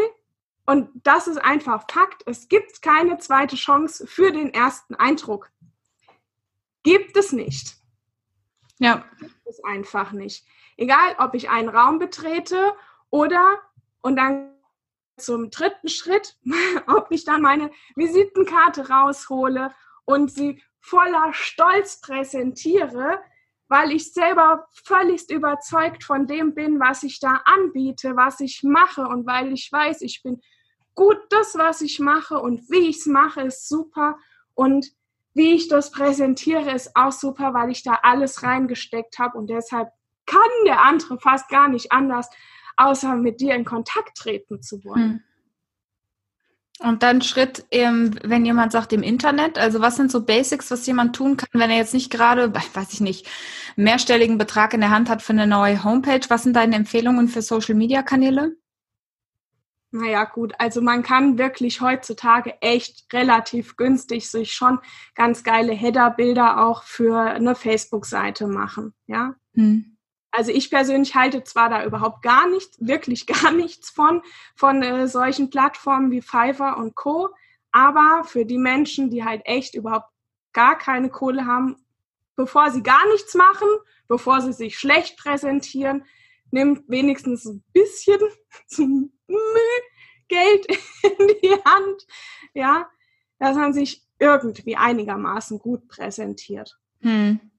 und 0.65 0.89
das 1.03 1.27
ist 1.27 1.37
einfach 1.37 1.85
Fakt, 1.89 2.23
es 2.25 2.47
gibt 2.47 2.81
keine 2.81 3.17
zweite 3.17 3.55
Chance 3.55 4.07
für 4.07 4.31
den 4.31 4.53
ersten 4.53 4.95
Eindruck. 4.95 5.51
Gibt 6.83 7.17
es 7.17 7.31
nicht. 7.31 7.75
Ja. 8.79 9.05
Gibt 9.19 9.47
es 9.47 9.63
einfach 9.63 10.11
nicht. 10.11 10.45
Egal, 10.77 11.15
ob 11.19 11.35
ich 11.35 11.49
einen 11.49 11.69
Raum 11.69 11.99
betrete 11.99 12.73
oder 13.09 13.59
und 14.01 14.15
dann 14.15 14.55
zum 15.17 15.51
dritten 15.51 15.89
Schritt, 15.89 16.37
ob 16.87 17.07
ich 17.11 17.25
dann 17.25 17.41
meine 17.41 17.71
Visitenkarte 17.95 18.89
raushole 18.89 19.73
und 20.05 20.31
sie 20.31 20.63
voller 20.79 21.33
Stolz 21.33 22.01
präsentiere, 22.01 23.21
weil 23.71 23.93
ich 23.93 24.11
selber 24.11 24.67
völlig 24.83 25.31
überzeugt 25.31 26.03
von 26.03 26.27
dem 26.27 26.53
bin, 26.53 26.81
was 26.81 27.03
ich 27.03 27.21
da 27.21 27.41
anbiete, 27.45 28.17
was 28.17 28.41
ich 28.41 28.63
mache 28.63 29.03
und 29.03 29.25
weil 29.25 29.53
ich 29.53 29.71
weiß, 29.71 30.01
ich 30.01 30.21
bin 30.21 30.41
gut 30.93 31.17
das, 31.29 31.57
was 31.57 31.79
ich 31.79 32.01
mache 32.01 32.37
und 32.37 32.69
wie 32.69 32.89
ich 32.89 32.97
es 32.97 33.05
mache, 33.05 33.43
ist 33.43 33.69
super 33.69 34.17
und 34.55 34.91
wie 35.33 35.53
ich 35.53 35.69
das 35.69 35.89
präsentiere, 35.89 36.71
ist 36.71 36.97
auch 36.97 37.13
super, 37.13 37.53
weil 37.53 37.71
ich 37.71 37.81
da 37.81 37.99
alles 38.03 38.43
reingesteckt 38.43 39.17
habe 39.19 39.37
und 39.37 39.49
deshalb 39.49 39.87
kann 40.25 40.41
der 40.65 40.81
andere 40.81 41.17
fast 41.17 41.47
gar 41.47 41.69
nicht 41.69 41.93
anders, 41.93 42.29
außer 42.75 43.15
mit 43.15 43.39
dir 43.39 43.55
in 43.55 43.63
Kontakt 43.63 44.17
treten 44.17 44.61
zu 44.61 44.83
wollen. 44.83 45.11
Hm. 45.11 45.23
Und 46.81 47.03
dann 47.03 47.21
Schritt, 47.21 47.65
wenn 47.69 48.45
jemand 48.45 48.71
sagt 48.71 48.91
im 48.91 49.03
Internet, 49.03 49.59
also 49.59 49.81
was 49.81 49.97
sind 49.97 50.11
so 50.11 50.25
Basics, 50.25 50.71
was 50.71 50.85
jemand 50.87 51.15
tun 51.15 51.37
kann, 51.37 51.49
wenn 51.53 51.69
er 51.69 51.77
jetzt 51.77 51.93
nicht 51.93 52.11
gerade, 52.11 52.53
weiß 52.73 52.93
ich 52.93 53.01
nicht, 53.01 53.27
mehrstelligen 53.75 54.37
Betrag 54.37 54.73
in 54.73 54.81
der 54.81 54.89
Hand 54.89 55.09
hat 55.09 55.21
für 55.21 55.33
eine 55.33 55.47
neue 55.47 55.83
Homepage? 55.83 56.21
Was 56.29 56.43
sind 56.43 56.55
deine 56.55 56.75
Empfehlungen 56.75 57.27
für 57.27 57.41
Social-Media-Kanäle? 57.41 58.55
Naja, 59.93 60.23
gut, 60.23 60.53
also 60.57 60.81
man 60.81 61.03
kann 61.03 61.37
wirklich 61.37 61.81
heutzutage 61.81 62.55
echt 62.61 63.13
relativ 63.13 63.75
günstig 63.75 64.29
sich 64.29 64.53
schon 64.53 64.79
ganz 65.15 65.43
geile 65.43 65.73
Header-Bilder 65.73 66.65
auch 66.65 66.83
für 66.83 67.19
eine 67.19 67.55
Facebook-Seite 67.55 68.47
machen, 68.47 68.93
ja. 69.05 69.35
Hm. 69.53 69.90
Also 70.31 70.51
ich 70.51 70.69
persönlich 70.69 71.15
halte 71.15 71.43
zwar 71.43 71.69
da 71.69 71.85
überhaupt 71.85 72.21
gar 72.21 72.49
nichts, 72.49 72.77
wirklich 72.79 73.27
gar 73.27 73.51
nichts 73.51 73.89
von, 73.89 74.21
von 74.55 74.81
äh, 74.81 75.07
solchen 75.07 75.49
Plattformen 75.49 76.11
wie 76.11 76.21
Fiverr 76.21 76.77
und 76.77 76.95
Co. 76.95 77.29
Aber 77.71 78.23
für 78.25 78.45
die 78.45 78.57
Menschen, 78.57 79.09
die 79.09 79.23
halt 79.23 79.41
echt 79.45 79.75
überhaupt 79.75 80.09
gar 80.53 80.77
keine 80.77 81.09
Kohle 81.09 81.45
haben, 81.45 81.77
bevor 82.35 82.71
sie 82.71 82.83
gar 82.83 83.07
nichts 83.11 83.35
machen, 83.35 83.67
bevor 84.07 84.41
sie 84.41 84.53
sich 84.53 84.77
schlecht 84.77 85.17
präsentieren, 85.17 86.05
nimmt 86.49 86.89
wenigstens 86.89 87.45
ein 87.45 87.63
bisschen 87.73 88.19
Geld 90.27 90.65
in 91.03 91.27
die 91.41 91.55
Hand, 91.65 92.07
ja, 92.53 92.89
dass 93.39 93.55
man 93.55 93.73
sich 93.73 94.03
irgendwie 94.19 94.77
einigermaßen 94.77 95.59
gut 95.59 95.87
präsentiert. 95.87 96.77
Hm. 97.01 97.50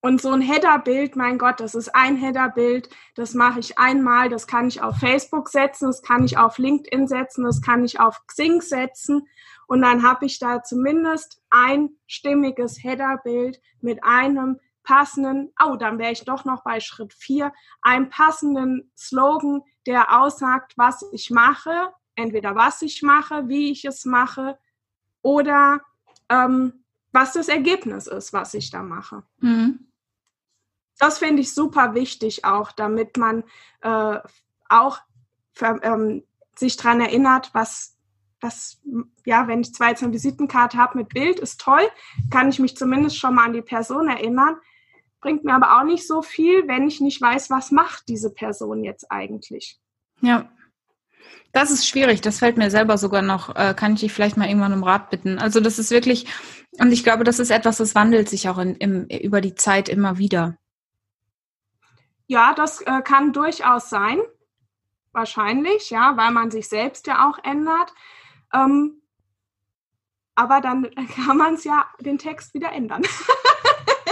Und 0.00 0.20
so 0.20 0.30
ein 0.30 0.40
Header-Bild, 0.40 1.16
mein 1.16 1.38
Gott, 1.38 1.58
das 1.58 1.74
ist 1.74 1.94
ein 1.94 2.16
Header-Bild, 2.16 2.88
das 3.14 3.34
mache 3.34 3.60
ich 3.60 3.78
einmal, 3.78 4.28
das 4.28 4.46
kann 4.46 4.68
ich 4.68 4.80
auf 4.82 4.98
Facebook 4.98 5.48
setzen, 5.48 5.86
das 5.86 6.02
kann 6.02 6.24
ich 6.24 6.38
auf 6.38 6.58
LinkedIn 6.58 7.08
setzen, 7.08 7.44
das 7.44 7.60
kann 7.60 7.84
ich 7.84 7.98
auf 7.98 8.24
Xing 8.26 8.60
setzen. 8.60 9.26
Und 9.66 9.82
dann 9.82 10.02
habe 10.02 10.26
ich 10.26 10.38
da 10.38 10.62
zumindest 10.62 11.42
ein 11.50 11.90
stimmiges 12.06 12.82
Header-Bild 12.82 13.60
mit 13.80 14.04
einem 14.04 14.60
passenden, 14.84 15.52
oh, 15.60 15.74
dann 15.74 15.98
wäre 15.98 16.12
ich 16.12 16.24
doch 16.24 16.44
noch 16.44 16.62
bei 16.62 16.78
Schritt 16.78 17.12
vier, 17.12 17.52
einem 17.82 18.08
passenden 18.08 18.92
Slogan, 18.96 19.62
der 19.86 20.20
aussagt, 20.20 20.74
was 20.76 21.04
ich 21.12 21.30
mache, 21.30 21.92
entweder 22.14 22.54
was 22.54 22.82
ich 22.82 23.02
mache, 23.02 23.48
wie 23.48 23.72
ich 23.72 23.84
es 23.84 24.04
mache 24.04 24.56
oder 25.22 25.80
ähm, 26.28 26.84
was 27.12 27.32
das 27.32 27.48
Ergebnis 27.48 28.06
ist, 28.06 28.32
was 28.32 28.54
ich 28.54 28.70
da 28.70 28.82
mache. 28.82 29.22
Mhm. 29.38 29.86
Das 30.98 31.18
finde 31.18 31.42
ich 31.42 31.54
super 31.54 31.94
wichtig 31.94 32.44
auch, 32.44 32.72
damit 32.72 33.16
man 33.16 33.44
äh, 33.82 34.18
auch 34.68 34.98
für, 35.52 35.78
ähm, 35.82 36.24
sich 36.58 36.76
daran 36.76 37.00
erinnert, 37.00 37.50
was, 37.52 37.96
was, 38.40 38.80
ja, 39.24 39.46
wenn 39.48 39.60
ich 39.60 39.74
zwar 39.74 39.90
jetzt 39.90 40.02
eine 40.02 40.12
Visitenkarte 40.12 40.78
habe 40.78 40.98
mit 40.98 41.10
Bild, 41.10 41.38
ist 41.38 41.60
toll, 41.60 41.86
kann 42.30 42.48
ich 42.48 42.58
mich 42.58 42.76
zumindest 42.76 43.18
schon 43.18 43.34
mal 43.34 43.46
an 43.46 43.52
die 43.52 43.62
Person 43.62 44.08
erinnern, 44.08 44.56
bringt 45.20 45.44
mir 45.44 45.54
aber 45.54 45.78
auch 45.78 45.84
nicht 45.84 46.06
so 46.06 46.22
viel, 46.22 46.66
wenn 46.68 46.86
ich 46.86 47.00
nicht 47.00 47.20
weiß, 47.20 47.50
was 47.50 47.70
macht 47.70 48.08
diese 48.08 48.32
Person 48.32 48.84
jetzt 48.84 49.10
eigentlich. 49.10 49.80
Ja. 50.20 50.50
Das 51.56 51.70
ist 51.70 51.88
schwierig. 51.88 52.20
Das 52.20 52.40
fällt 52.40 52.58
mir 52.58 52.70
selber 52.70 52.98
sogar 52.98 53.22
noch. 53.22 53.56
Äh, 53.56 53.72
kann 53.74 53.94
ich 53.94 54.00
dich 54.00 54.12
vielleicht 54.12 54.36
mal 54.36 54.46
irgendwann 54.46 54.74
um 54.74 54.84
Rat 54.84 55.08
bitten? 55.08 55.38
Also 55.38 55.58
das 55.58 55.78
ist 55.78 55.90
wirklich, 55.90 56.26
und 56.78 56.92
ich 56.92 57.02
glaube, 57.02 57.24
das 57.24 57.38
ist 57.38 57.48
etwas, 57.48 57.78
das 57.78 57.94
wandelt 57.94 58.28
sich 58.28 58.50
auch 58.50 58.58
in, 58.58 58.76
im, 58.76 59.06
über 59.06 59.40
die 59.40 59.54
Zeit 59.54 59.88
immer 59.88 60.18
wieder. 60.18 60.58
Ja, 62.26 62.52
das 62.52 62.82
äh, 62.82 63.00
kann 63.00 63.32
durchaus 63.32 63.88
sein. 63.88 64.18
Wahrscheinlich, 65.12 65.88
ja, 65.88 66.14
weil 66.18 66.30
man 66.30 66.50
sich 66.50 66.68
selbst 66.68 67.06
ja 67.06 67.26
auch 67.26 67.42
ändert. 67.42 67.90
Ähm, 68.52 69.00
aber 70.34 70.60
dann 70.60 70.90
kann 71.24 71.38
man 71.38 71.54
es 71.54 71.64
ja 71.64 71.86
den 72.00 72.18
Text 72.18 72.52
wieder 72.52 72.70
ändern. 72.70 73.02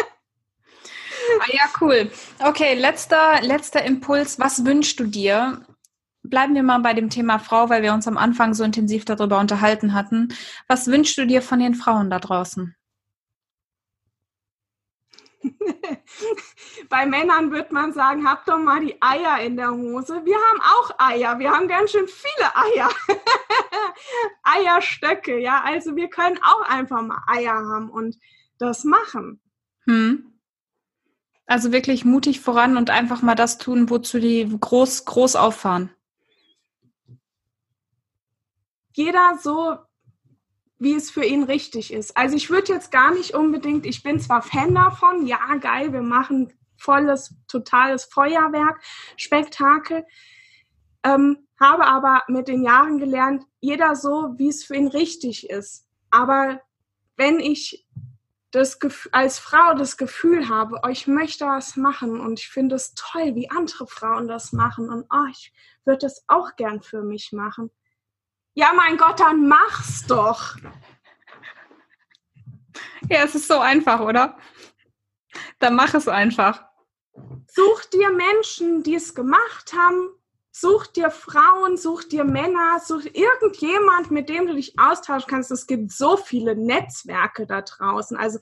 ah 1.41 1.47
ja, 1.53 1.65
cool. 1.83 2.11
Okay, 2.39 2.73
letzter, 2.73 3.43
letzter 3.43 3.85
Impuls. 3.85 4.39
Was 4.39 4.65
wünschst 4.65 4.99
du 4.99 5.05
dir? 5.05 5.61
Bleiben 6.27 6.55
wir 6.55 6.63
mal 6.63 6.79
bei 6.79 6.95
dem 6.95 7.11
Thema 7.11 7.39
Frau, 7.39 7.69
weil 7.69 7.83
wir 7.83 7.93
uns 7.93 8.09
am 8.09 8.17
Anfang 8.17 8.55
so 8.55 8.65
intensiv 8.65 9.05
darüber 9.05 9.39
unterhalten 9.39 9.93
hatten. 9.93 10.29
Was 10.69 10.87
wünschst 10.87 11.19
du 11.19 11.27
dir 11.27 11.43
von 11.43 11.59
den 11.59 11.75
Frauen 11.75 12.09
da 12.09 12.19
draußen? 12.19 12.75
Bei 16.89 17.05
Männern 17.05 17.53
wird 17.53 17.73
man 17.73 17.93
sagen, 17.93 18.27
habt 18.27 18.49
doch 18.49 18.57
mal 18.59 18.81
die 18.81 18.97
Eier 19.03 19.41
in 19.45 19.57
der 19.57 19.71
Hose. 19.71 20.25
Wir 20.25 20.37
haben 20.37 20.61
auch 20.63 20.91
Eier. 20.99 21.39
Wir 21.39 21.51
haben 21.51 21.69
ganz 21.69 21.91
schön 21.91 22.09
viele 22.09 22.57
Eier. 22.57 22.89
Eierstöcke, 24.43 25.39
ja. 25.39 25.63
Also 25.63 25.95
wir 25.95 26.09
können 26.09 26.39
auch 26.43 26.63
einfach 26.63 27.03
mal 27.03 27.23
Eier 27.27 27.53
haben 27.55 27.91
und 27.91 28.17
das 28.57 28.85
machen. 28.85 29.43
Hm. 29.85 30.33
Also 31.47 31.73
wirklich 31.73 32.07
mutig 32.07 32.41
voran 32.41 32.79
und 32.79 32.89
einfach 32.89 33.21
mal 33.21 33.35
das 33.35 33.59
tun, 33.59 33.91
wozu 33.91 34.19
die 34.19 34.49
groß, 34.59 35.05
groß 35.05 35.37
auffahren. 35.37 35.91
Jeder 38.95 39.39
so, 39.41 39.77
wie 40.79 40.95
es 40.95 41.11
für 41.11 41.25
ihn 41.25 41.45
richtig 41.45 41.93
ist. 41.93 42.17
Also 42.17 42.37
ich 42.37 42.51
würde 42.51 42.73
jetzt 42.73 42.91
gar 42.91 43.13
nicht 43.13 43.35
unbedingt, 43.35 43.87
ich 43.87 44.03
bin 44.03 44.21
zwar 44.21 44.43
Fan 44.43 44.75
davon, 44.75 45.27
ja 45.27 45.39
geil, 45.61 45.93
wir 45.93 46.03
machen 46.03 46.53
volles, 46.77 47.35
totales 47.49 48.05
Feuerwerk, 48.05 48.81
Spektakel, 49.17 50.05
ähm, 51.03 51.49
habe 51.61 51.87
aber 51.87 52.23
mit 52.29 52.49
den 52.49 52.63
Jahren 52.63 52.99
gelernt, 52.99 53.45
jeder 53.61 53.97
so, 53.97 54.35
wie 54.37 54.49
es 54.49 54.65
für 54.65 54.75
ihn 54.75 54.89
richtig 54.89 55.51
ist. 55.51 55.87
Aber 56.11 56.61
wenn 57.17 57.41
ich 57.41 57.87
das 58.51 58.79
als 59.11 59.39
Frau 59.41 59.75
das 59.75 59.97
Gefühl 59.97 60.49
habe, 60.49 60.81
oh, 60.85 60.89
ich 60.89 61.09
möchte 61.09 61.47
was 61.47 61.77
machen 61.77 62.21
und 62.21 62.39
ich 62.39 62.49
finde 62.49 62.77
es 62.77 62.95
toll, 62.95 63.35
wie 63.35 63.51
andere 63.51 63.89
Frauen 63.89 64.29
das 64.29 64.53
machen 64.53 64.89
und 64.89 65.07
oh, 65.11 65.27
ich 65.31 65.53
würde 65.85 65.99
das 66.01 66.25
auch 66.29 66.55
gern 66.57 66.81
für 66.81 67.03
mich 67.03 67.33
machen, 67.33 67.71
ja, 68.55 68.73
mein 68.75 68.97
Gott, 68.97 69.21
dann 69.21 69.49
mach's 69.49 70.07
doch. 70.07 70.57
Ja, 73.11 73.25
es 73.25 73.35
ist 73.35 73.49
so 73.49 73.59
einfach, 73.59 74.01
oder? 74.01 74.39
Dann 75.59 75.75
mach 75.75 75.95
es 75.95 76.09
einfach. 76.09 76.65
Such 77.47 77.85
dir 77.93 78.11
Menschen, 78.11 78.83
die 78.83 78.95
es 78.95 79.15
gemacht 79.15 79.73
haben. 79.77 80.09
Such 80.51 80.87
dir 80.87 81.11
Frauen, 81.11 81.77
such 81.77 82.05
dir 82.05 82.23
Männer, 82.23 82.79
such 82.79 83.07
irgendjemand, 83.07 84.13
mit 84.13 84.29
dem 84.29 84.47
du 84.47 84.55
dich 84.55 84.79
austauschen 84.79 85.29
kannst. 85.29 85.51
Es 85.51 85.67
gibt 85.67 85.91
so 85.91 86.17
viele 86.17 86.55
Netzwerke 86.55 87.45
da 87.47 87.63
draußen. 87.63 88.17
Also 88.17 88.39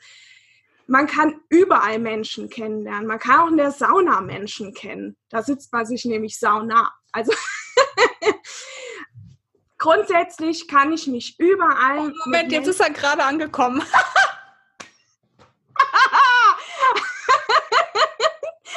man 0.86 1.06
kann 1.06 1.40
überall 1.48 1.98
Menschen 1.98 2.50
kennenlernen. 2.50 3.06
Man 3.06 3.18
kann 3.18 3.40
auch 3.40 3.48
in 3.48 3.56
der 3.56 3.70
Sauna 3.70 4.20
Menschen 4.20 4.74
kennen. 4.74 5.16
Da 5.30 5.42
sitzt 5.42 5.72
man 5.72 5.86
sich 5.86 6.04
nämlich 6.04 6.38
sauna. 6.38 6.92
Also 7.12 7.32
grundsätzlich 9.82 10.68
kann 10.68 10.92
ich 10.92 11.08
mich 11.08 11.38
überall. 11.40 11.98
Oh, 11.98 12.12
Moment, 12.24 12.52
jetzt 12.52 12.68
ist 12.68 12.80
er 12.80 12.90
gerade 12.90 13.24
angekommen. 13.24 13.82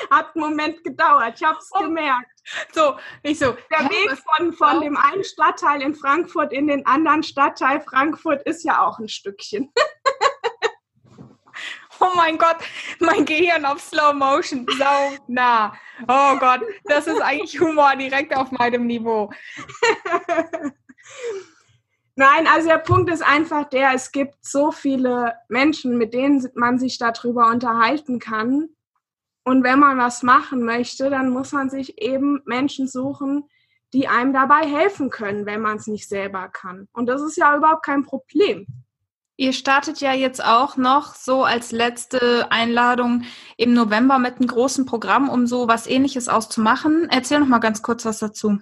Hat 0.09 0.35
einen 0.35 0.43
Moment 0.43 0.83
gedauert, 0.83 1.33
ich 1.35 1.43
habe 1.43 1.59
es 1.59 1.69
oh. 1.73 1.79
gemerkt. 1.81 2.31
So, 2.73 2.97
ich 3.21 3.37
so. 3.37 3.55
Der 3.71 3.89
Weg 3.89 4.17
von, 4.17 4.53
von 4.53 4.81
dem 4.81 4.97
einen 4.97 5.23
Stadtteil 5.23 5.81
in 5.83 5.93
Frankfurt 5.93 6.51
in 6.51 6.67
den 6.67 6.85
anderen 6.85 7.21
Stadtteil 7.23 7.81
Frankfurt 7.81 8.41
ist 8.43 8.63
ja 8.63 8.85
auch 8.85 8.99
ein 8.99 9.07
Stückchen. 9.07 9.71
Oh 12.01 12.11
mein 12.13 12.37
Gott, 12.37 12.57
mein 12.99 13.23
Gehirn 13.23 13.63
auf 13.63 13.79
Slow 13.79 14.11
Motion, 14.13 14.67
sau 14.77 15.11
nah. 15.27 15.73
Oh 16.01 16.35
Gott, 16.37 16.59
das 16.83 17.07
ist 17.07 17.21
eigentlich 17.21 17.57
Humor 17.57 17.95
direkt 17.95 18.35
auf 18.35 18.51
meinem 18.51 18.85
Niveau. 18.85 19.31
Nein, 22.15 22.47
also 22.47 22.69
der 22.69 22.77
Punkt 22.77 23.11
ist 23.11 23.21
einfach 23.21 23.65
der, 23.69 23.93
es 23.93 24.11
gibt 24.11 24.35
so 24.41 24.71
viele 24.71 25.33
Menschen, 25.49 25.97
mit 25.97 26.13
denen 26.13 26.47
man 26.55 26.79
sich 26.79 26.97
darüber 26.97 27.47
unterhalten 27.49 28.19
kann. 28.19 28.69
Und 29.43 29.63
wenn 29.63 29.79
man 29.79 29.97
was 29.97 30.23
machen 30.23 30.63
möchte, 30.63 31.09
dann 31.09 31.29
muss 31.29 31.51
man 31.51 31.69
sich 31.69 32.01
eben 32.01 32.41
Menschen 32.45 32.87
suchen, 32.87 33.43
die 33.93 34.07
einem 34.07 34.33
dabei 34.33 34.65
helfen 34.65 35.09
können, 35.09 35.45
wenn 35.45 35.61
man 35.61 35.77
es 35.77 35.87
nicht 35.87 36.07
selber 36.07 36.47
kann. 36.47 36.87
Und 36.93 37.07
das 37.07 37.21
ist 37.21 37.37
ja 37.37 37.55
überhaupt 37.55 37.85
kein 37.85 38.03
Problem. 38.03 38.65
Ihr 39.37 39.51
startet 39.51 39.99
ja 39.99 40.13
jetzt 40.13 40.43
auch 40.43 40.77
noch 40.77 41.15
so 41.15 41.43
als 41.43 41.73
letzte 41.73 42.49
Einladung 42.51 43.23
im 43.57 43.73
November 43.73 44.17
mit 44.17 44.37
einem 44.37 44.47
großen 44.47 44.85
Programm, 44.85 45.27
um 45.27 45.45
so 45.45 45.67
was 45.67 45.87
ähnliches 45.87 46.29
auszumachen. 46.29 47.09
Erzähl 47.11 47.39
noch 47.39 47.47
mal 47.47 47.59
ganz 47.59 47.81
kurz 47.81 48.05
was 48.05 48.19
dazu. 48.19 48.59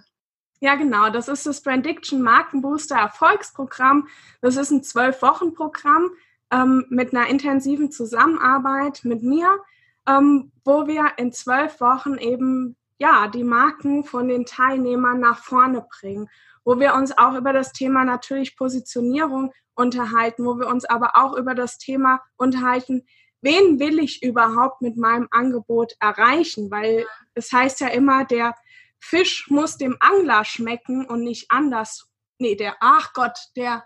Ja, 0.63 0.75
genau. 0.75 1.09
Das 1.09 1.27
ist 1.27 1.45
das 1.45 1.59
Brandiction 1.59 2.21
Markenbooster 2.21 2.95
Erfolgsprogramm. 2.95 4.07
Das 4.39 4.55
ist 4.55 4.71
ein 4.71 4.81
Zwölf-Wochen-Programm 4.81 6.11
ähm, 6.53 6.85
mit 6.87 7.13
einer 7.13 7.27
intensiven 7.27 7.91
Zusammenarbeit 7.91 9.01
mit 9.03 9.23
mir, 9.23 9.59
ähm, 10.07 10.53
wo 10.63 10.87
wir 10.87 11.11
in 11.17 11.33
zwölf 11.33 11.81
Wochen 11.81 12.15
eben 12.15 12.77
ja 12.97 13.27
die 13.27 13.43
Marken 13.43 14.05
von 14.05 14.29
den 14.29 14.45
Teilnehmern 14.45 15.19
nach 15.19 15.39
vorne 15.39 15.85
bringen, 15.99 16.29
wo 16.63 16.79
wir 16.79 16.93
uns 16.93 17.17
auch 17.17 17.35
über 17.35 17.51
das 17.51 17.73
Thema 17.73 18.05
natürlich 18.05 18.55
Positionierung 18.55 19.51
unterhalten, 19.75 20.45
wo 20.45 20.57
wir 20.57 20.67
uns 20.67 20.85
aber 20.85 21.17
auch 21.17 21.35
über 21.35 21.55
das 21.55 21.77
Thema 21.77 22.21
unterhalten, 22.37 23.05
wen 23.41 23.81
will 23.81 23.99
ich 23.99 24.23
überhaupt 24.23 24.81
mit 24.81 24.95
meinem 24.95 25.27
Angebot 25.29 25.91
erreichen? 25.99 26.71
Weil 26.71 27.05
es 27.33 27.51
heißt 27.51 27.81
ja 27.81 27.87
immer, 27.87 28.23
der 28.23 28.55
Fisch 29.03 29.47
muss 29.49 29.77
dem 29.77 29.97
Angler 29.99 30.45
schmecken 30.45 31.05
und 31.05 31.23
nicht 31.23 31.51
anders. 31.51 32.09
Nee, 32.39 32.55
der, 32.55 32.77
ach 32.79 33.13
Gott, 33.13 33.37
der 33.55 33.85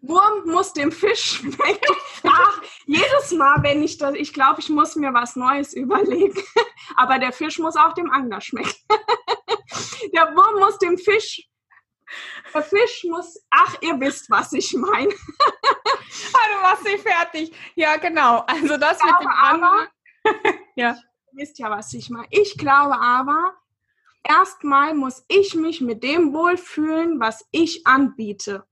Wurm 0.00 0.44
muss 0.46 0.72
dem 0.72 0.90
Fisch 0.92 1.40
schmecken. 1.40 1.96
Ach, 2.24 2.62
jedes 2.86 3.32
Mal, 3.32 3.62
wenn 3.62 3.82
ich 3.82 3.98
das, 3.98 4.14
ich 4.14 4.32
glaube, 4.32 4.60
ich 4.60 4.68
muss 4.70 4.96
mir 4.96 5.12
was 5.12 5.36
Neues 5.36 5.74
überlegen. 5.74 6.42
Aber 6.96 7.18
der 7.18 7.32
Fisch 7.32 7.58
muss 7.58 7.76
auch 7.76 7.92
dem 7.92 8.10
Angler 8.10 8.40
schmecken. 8.40 8.74
Der 10.12 10.36
Wurm 10.36 10.60
muss 10.60 10.78
dem 10.78 10.98
Fisch 10.98 11.48
der 12.52 12.62
Fisch 12.62 13.04
muss, 13.04 13.44
ach, 13.50 13.74
ihr 13.80 13.98
wisst, 14.00 14.30
was 14.30 14.52
ich 14.52 14.72
meine. 14.74 15.12
ah, 15.12 16.54
du 16.54 16.62
machst 16.62 16.84
nicht 16.84 17.06
fertig. 17.06 17.56
Ja, 17.74 17.96
genau. 17.96 18.40
Also 18.40 18.76
das 18.76 19.02
mit 19.02 19.14
dem 19.20 19.28
aber, 19.28 19.88
ja. 20.76 20.90
Ihr 20.90 20.96
wisst 21.32 21.58
ja, 21.58 21.70
was 21.70 21.92
ich 21.94 22.10
meine. 22.10 22.28
Ich 22.30 22.56
glaube 22.56 23.00
aber, 23.00 23.54
erstmal 24.24 24.94
muss 24.94 25.24
ich 25.28 25.54
mich 25.54 25.80
mit 25.80 26.02
dem 26.02 26.32
wohlfühlen, 26.32 27.20
was 27.20 27.46
ich 27.50 27.86
anbiete, 27.86 28.64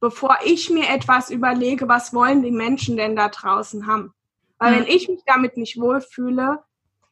bevor 0.00 0.38
ich 0.44 0.70
mir 0.70 0.88
etwas 0.88 1.30
überlege, 1.30 1.88
was 1.88 2.14
wollen 2.14 2.42
die 2.42 2.50
Menschen 2.50 2.96
denn 2.96 3.16
da 3.16 3.28
draußen 3.28 3.86
haben. 3.86 4.12
Weil 4.58 4.72
mhm. 4.72 4.76
wenn 4.76 4.86
ich 4.86 5.08
mich 5.08 5.20
damit 5.26 5.56
nicht 5.56 5.78
wohlfühle, 5.80 6.62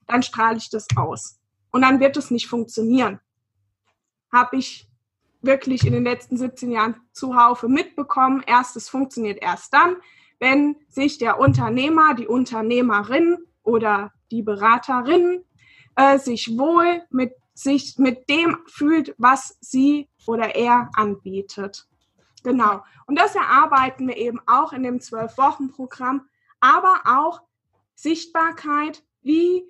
dann 0.07 0.22
strahle 0.22 0.59
ich 0.59 0.70
das 0.70 0.87
aus. 0.96 1.38
Und 1.70 1.83
dann 1.83 2.00
wird 2.00 2.16
es 2.16 2.31
nicht 2.31 2.46
funktionieren. 2.46 3.20
Habe 4.33 4.57
ich 4.57 4.88
wirklich 5.42 5.87
in 5.87 5.92
den 5.92 6.05
letzten 6.05 6.37
17 6.37 6.70
Jahren 6.70 6.96
zuhaufe 7.12 7.68
mitbekommen. 7.68 8.42
Erstes 8.46 8.88
funktioniert 8.88 9.42
erst 9.42 9.72
dann, 9.72 9.96
wenn 10.38 10.76
sich 10.88 11.18
der 11.18 11.38
Unternehmer, 11.38 12.14
die 12.14 12.26
Unternehmerin 12.26 13.38
oder 13.62 14.12
die 14.31 14.42
Beraterin 14.42 15.44
äh, 15.96 16.18
sich 16.18 16.57
wohl 16.59 17.02
mit 17.11 17.33
sich 17.57 17.99
mit 17.99 18.29
dem 18.29 18.59
fühlt, 18.66 19.14
was 19.19 19.57
sie 19.61 20.09
oder 20.27 20.55
er 20.55 20.90
anbietet. 20.95 21.88
Genau. 22.45 22.85
Und 23.07 23.19
das 23.19 23.35
erarbeiten 23.35 24.07
wir 24.07 24.16
eben 24.16 24.40
auch 24.47 24.73
in 24.73 24.83
dem 24.83 25.01
Zwölf-Wochen-Programm, 25.01 26.29
aber 26.61 27.01
auch 27.05 27.42
Sichtbarkeit, 27.95 29.03
wie 29.23 29.64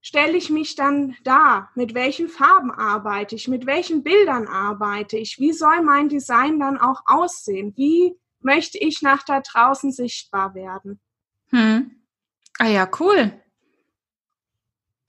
stelle 0.00 0.36
ich 0.36 0.50
mich 0.50 0.74
dann 0.74 1.16
da? 1.24 1.70
Mit 1.74 1.94
welchen 1.94 2.28
Farben 2.28 2.72
arbeite 2.72 3.36
ich? 3.36 3.48
Mit 3.48 3.64
welchen 3.64 4.02
Bildern 4.02 4.48
arbeite 4.48 5.16
ich? 5.16 5.38
Wie 5.38 5.52
soll 5.52 5.82
mein 5.82 6.08
Design 6.08 6.58
dann 6.58 6.78
auch 6.78 7.02
aussehen? 7.06 7.74
Wie 7.76 8.16
möchte 8.40 8.78
ich 8.78 9.02
nach 9.02 9.22
da 9.22 9.40
draußen 9.40 9.92
sichtbar 9.92 10.54
werden? 10.54 11.00
Hm. 11.50 12.02
Ah 12.58 12.68
ja, 12.68 12.90
cool. 12.98 13.40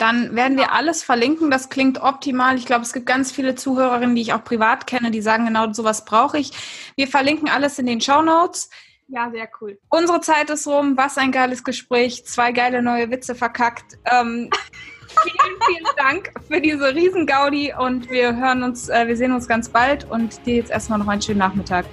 Dann 0.02 0.36
werden 0.36 0.58
wir 0.58 0.72
alles 0.72 1.04
verlinken. 1.04 1.52
Das 1.52 1.70
klingt 1.70 2.02
optimal. 2.02 2.58
Ich 2.58 2.66
glaube, 2.66 2.82
es 2.82 2.92
gibt 2.92 3.06
ganz 3.06 3.32
viele 3.32 3.54
Zuhörerinnen, 3.54 4.16
die 4.16 4.24
ich 4.24 4.34
auch 4.34 4.44
privat 4.44 4.88
kenne, 4.88 5.12
die 5.12 5.22
sagen, 5.22 5.46
genau 5.46 5.72
sowas 5.74 6.06
brauche 6.06 6.40
ich. 6.40 6.54
Wir 6.96 7.08
verlinken 7.08 7.48
alles 7.48 7.78
in 7.78 7.86
den 7.86 8.02
Show 8.02 8.24
Notes. 8.24 8.72
Ja, 9.10 9.30
sehr 9.30 9.48
cool. 9.62 9.78
Unsere 9.90 10.20
Zeit 10.22 10.50
ist 10.50 10.66
rum. 10.66 10.98
Was 10.98 11.20
ein 11.20 11.32
geiles 11.32 11.64
Gespräch. 11.64 12.26
Zwei 12.26 12.52
geile 12.52 12.82
neue 12.82 13.12
Witze 13.12 13.36
verkackt. 13.36 14.00
Ähm, 14.12 14.50
vielen, 15.24 15.62
vielen 15.68 15.96
Dank 15.96 16.32
für 16.48 16.60
diese 16.60 16.96
Riesengaudi 16.96 17.76
und 17.78 18.10
wir 18.10 18.36
hören 18.36 18.64
uns, 18.64 18.90
äh, 18.90 19.08
wir 19.08 19.16
sehen 19.16 19.34
uns 19.34 19.48
ganz 19.48 19.70
bald 19.70 20.10
und 20.10 20.44
dir 20.48 20.56
jetzt 20.56 20.72
erstmal 20.72 20.98
noch 20.98 21.10
einen 21.10 21.22
schönen 21.22 21.38
Nachmittag. 21.38 21.86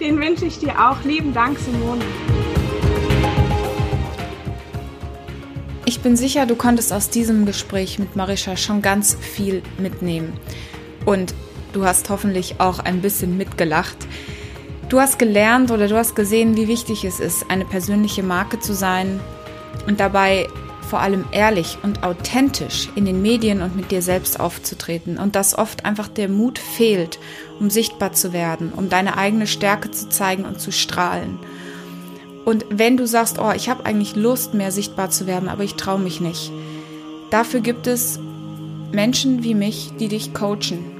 Den 0.00 0.18
wünsche 0.18 0.46
ich 0.46 0.58
dir 0.58 0.72
auch. 0.80 1.00
Lieben 1.04 1.32
Dank, 1.32 1.56
Simone. 1.60 2.04
Ich 5.88 6.00
bin 6.00 6.16
sicher, 6.16 6.46
du 6.46 6.56
konntest 6.56 6.92
aus 6.92 7.10
diesem 7.10 7.46
Gespräch 7.46 8.00
mit 8.00 8.16
Marisha 8.16 8.56
schon 8.56 8.82
ganz 8.82 9.14
viel 9.14 9.62
mitnehmen. 9.78 10.32
Und 11.04 11.32
du 11.72 11.84
hast 11.84 12.10
hoffentlich 12.10 12.56
auch 12.58 12.80
ein 12.80 13.02
bisschen 13.02 13.36
mitgelacht. 13.36 13.96
Du 14.88 14.98
hast 14.98 15.16
gelernt 15.16 15.70
oder 15.70 15.86
du 15.86 15.96
hast 15.96 16.16
gesehen, 16.16 16.56
wie 16.56 16.66
wichtig 16.66 17.04
es 17.04 17.20
ist, 17.20 17.48
eine 17.52 17.64
persönliche 17.64 18.24
Marke 18.24 18.58
zu 18.58 18.74
sein 18.74 19.20
und 19.86 20.00
dabei 20.00 20.48
vor 20.80 20.98
allem 20.98 21.24
ehrlich 21.30 21.78
und 21.84 22.02
authentisch 22.02 22.88
in 22.96 23.04
den 23.04 23.22
Medien 23.22 23.62
und 23.62 23.76
mit 23.76 23.92
dir 23.92 24.02
selbst 24.02 24.40
aufzutreten 24.40 25.18
und 25.18 25.36
dass 25.36 25.56
oft 25.56 25.84
einfach 25.84 26.08
der 26.08 26.28
Mut 26.28 26.58
fehlt, 26.58 27.20
um 27.60 27.70
sichtbar 27.70 28.12
zu 28.12 28.32
werden, 28.32 28.72
um 28.72 28.88
deine 28.88 29.16
eigene 29.16 29.46
Stärke 29.46 29.92
zu 29.92 30.08
zeigen 30.08 30.46
und 30.46 30.60
zu 30.60 30.72
strahlen. 30.72 31.38
Und 32.46 32.64
wenn 32.70 32.96
du 32.96 33.08
sagst, 33.08 33.40
oh, 33.40 33.50
ich 33.50 33.68
habe 33.68 33.84
eigentlich 33.84 34.14
Lust, 34.14 34.54
mehr 34.54 34.70
sichtbar 34.70 35.10
zu 35.10 35.26
werden, 35.26 35.48
aber 35.48 35.64
ich 35.64 35.74
traue 35.74 35.98
mich 35.98 36.20
nicht, 36.20 36.52
dafür 37.30 37.58
gibt 37.58 37.88
es 37.88 38.20
Menschen 38.92 39.42
wie 39.42 39.56
mich, 39.56 39.90
die 39.98 40.06
dich 40.06 40.32
coachen, 40.32 40.96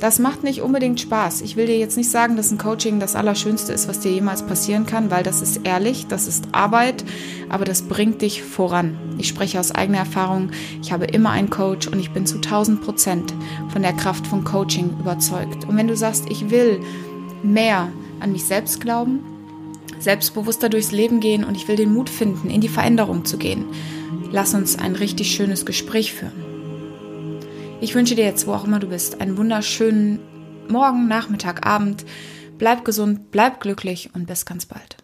das 0.00 0.18
macht 0.18 0.42
nicht 0.42 0.62
unbedingt 0.62 1.00
Spaß. 1.00 1.42
Ich 1.42 1.54
will 1.54 1.66
dir 1.66 1.78
jetzt 1.78 1.96
nicht 1.96 2.10
sagen, 2.10 2.36
dass 2.36 2.50
ein 2.50 2.58
Coaching 2.58 2.98
das 2.98 3.14
Allerschönste 3.14 3.72
ist, 3.72 3.86
was 3.86 4.00
dir 4.00 4.10
jemals 4.10 4.42
passieren 4.42 4.84
kann, 4.84 5.12
weil 5.12 5.22
das 5.22 5.42
ist 5.42 5.60
ehrlich, 5.62 6.08
das 6.08 6.26
ist 6.26 6.46
Arbeit, 6.50 7.04
aber 7.48 7.64
das 7.64 7.82
bringt 7.82 8.20
dich 8.20 8.42
voran. 8.42 8.98
Ich 9.16 9.28
spreche 9.28 9.60
aus 9.60 9.72
eigener 9.72 9.98
Erfahrung. 9.98 10.50
Ich 10.82 10.90
habe 10.90 11.04
immer 11.04 11.30
einen 11.30 11.50
Coach 11.50 11.86
und 11.86 12.00
ich 12.00 12.10
bin 12.10 12.26
zu 12.26 12.36
1000 12.36 12.82
Prozent 12.82 13.32
von 13.68 13.82
der 13.82 13.92
Kraft 13.92 14.26
von 14.26 14.42
Coaching 14.42 14.90
überzeugt. 14.98 15.68
Und 15.68 15.76
wenn 15.76 15.86
du 15.86 15.96
sagst, 15.96 16.24
ich 16.28 16.50
will 16.50 16.80
mehr 17.44 17.92
an 18.18 18.32
mich 18.32 18.44
selbst 18.44 18.80
glauben, 18.80 19.20
selbstbewusster 20.04 20.68
durchs 20.68 20.92
Leben 20.92 21.18
gehen 21.20 21.44
und 21.44 21.56
ich 21.56 21.66
will 21.66 21.76
den 21.76 21.92
Mut 21.92 22.08
finden, 22.08 22.50
in 22.50 22.60
die 22.60 22.68
Veränderung 22.68 23.24
zu 23.24 23.38
gehen, 23.38 23.64
lass 24.30 24.54
uns 24.54 24.78
ein 24.78 24.94
richtig 24.94 25.34
schönes 25.34 25.66
Gespräch 25.66 26.12
führen. 26.12 26.44
Ich 27.80 27.94
wünsche 27.94 28.14
dir 28.14 28.24
jetzt, 28.24 28.46
wo 28.46 28.52
auch 28.52 28.64
immer 28.64 28.78
du 28.78 28.88
bist, 28.88 29.20
einen 29.20 29.36
wunderschönen 29.36 30.20
Morgen, 30.68 31.08
Nachmittag, 31.08 31.66
Abend. 31.66 32.04
Bleib 32.56 32.84
gesund, 32.84 33.30
bleib 33.30 33.60
glücklich 33.60 34.10
und 34.14 34.26
bis 34.26 34.46
ganz 34.46 34.64
bald. 34.64 35.03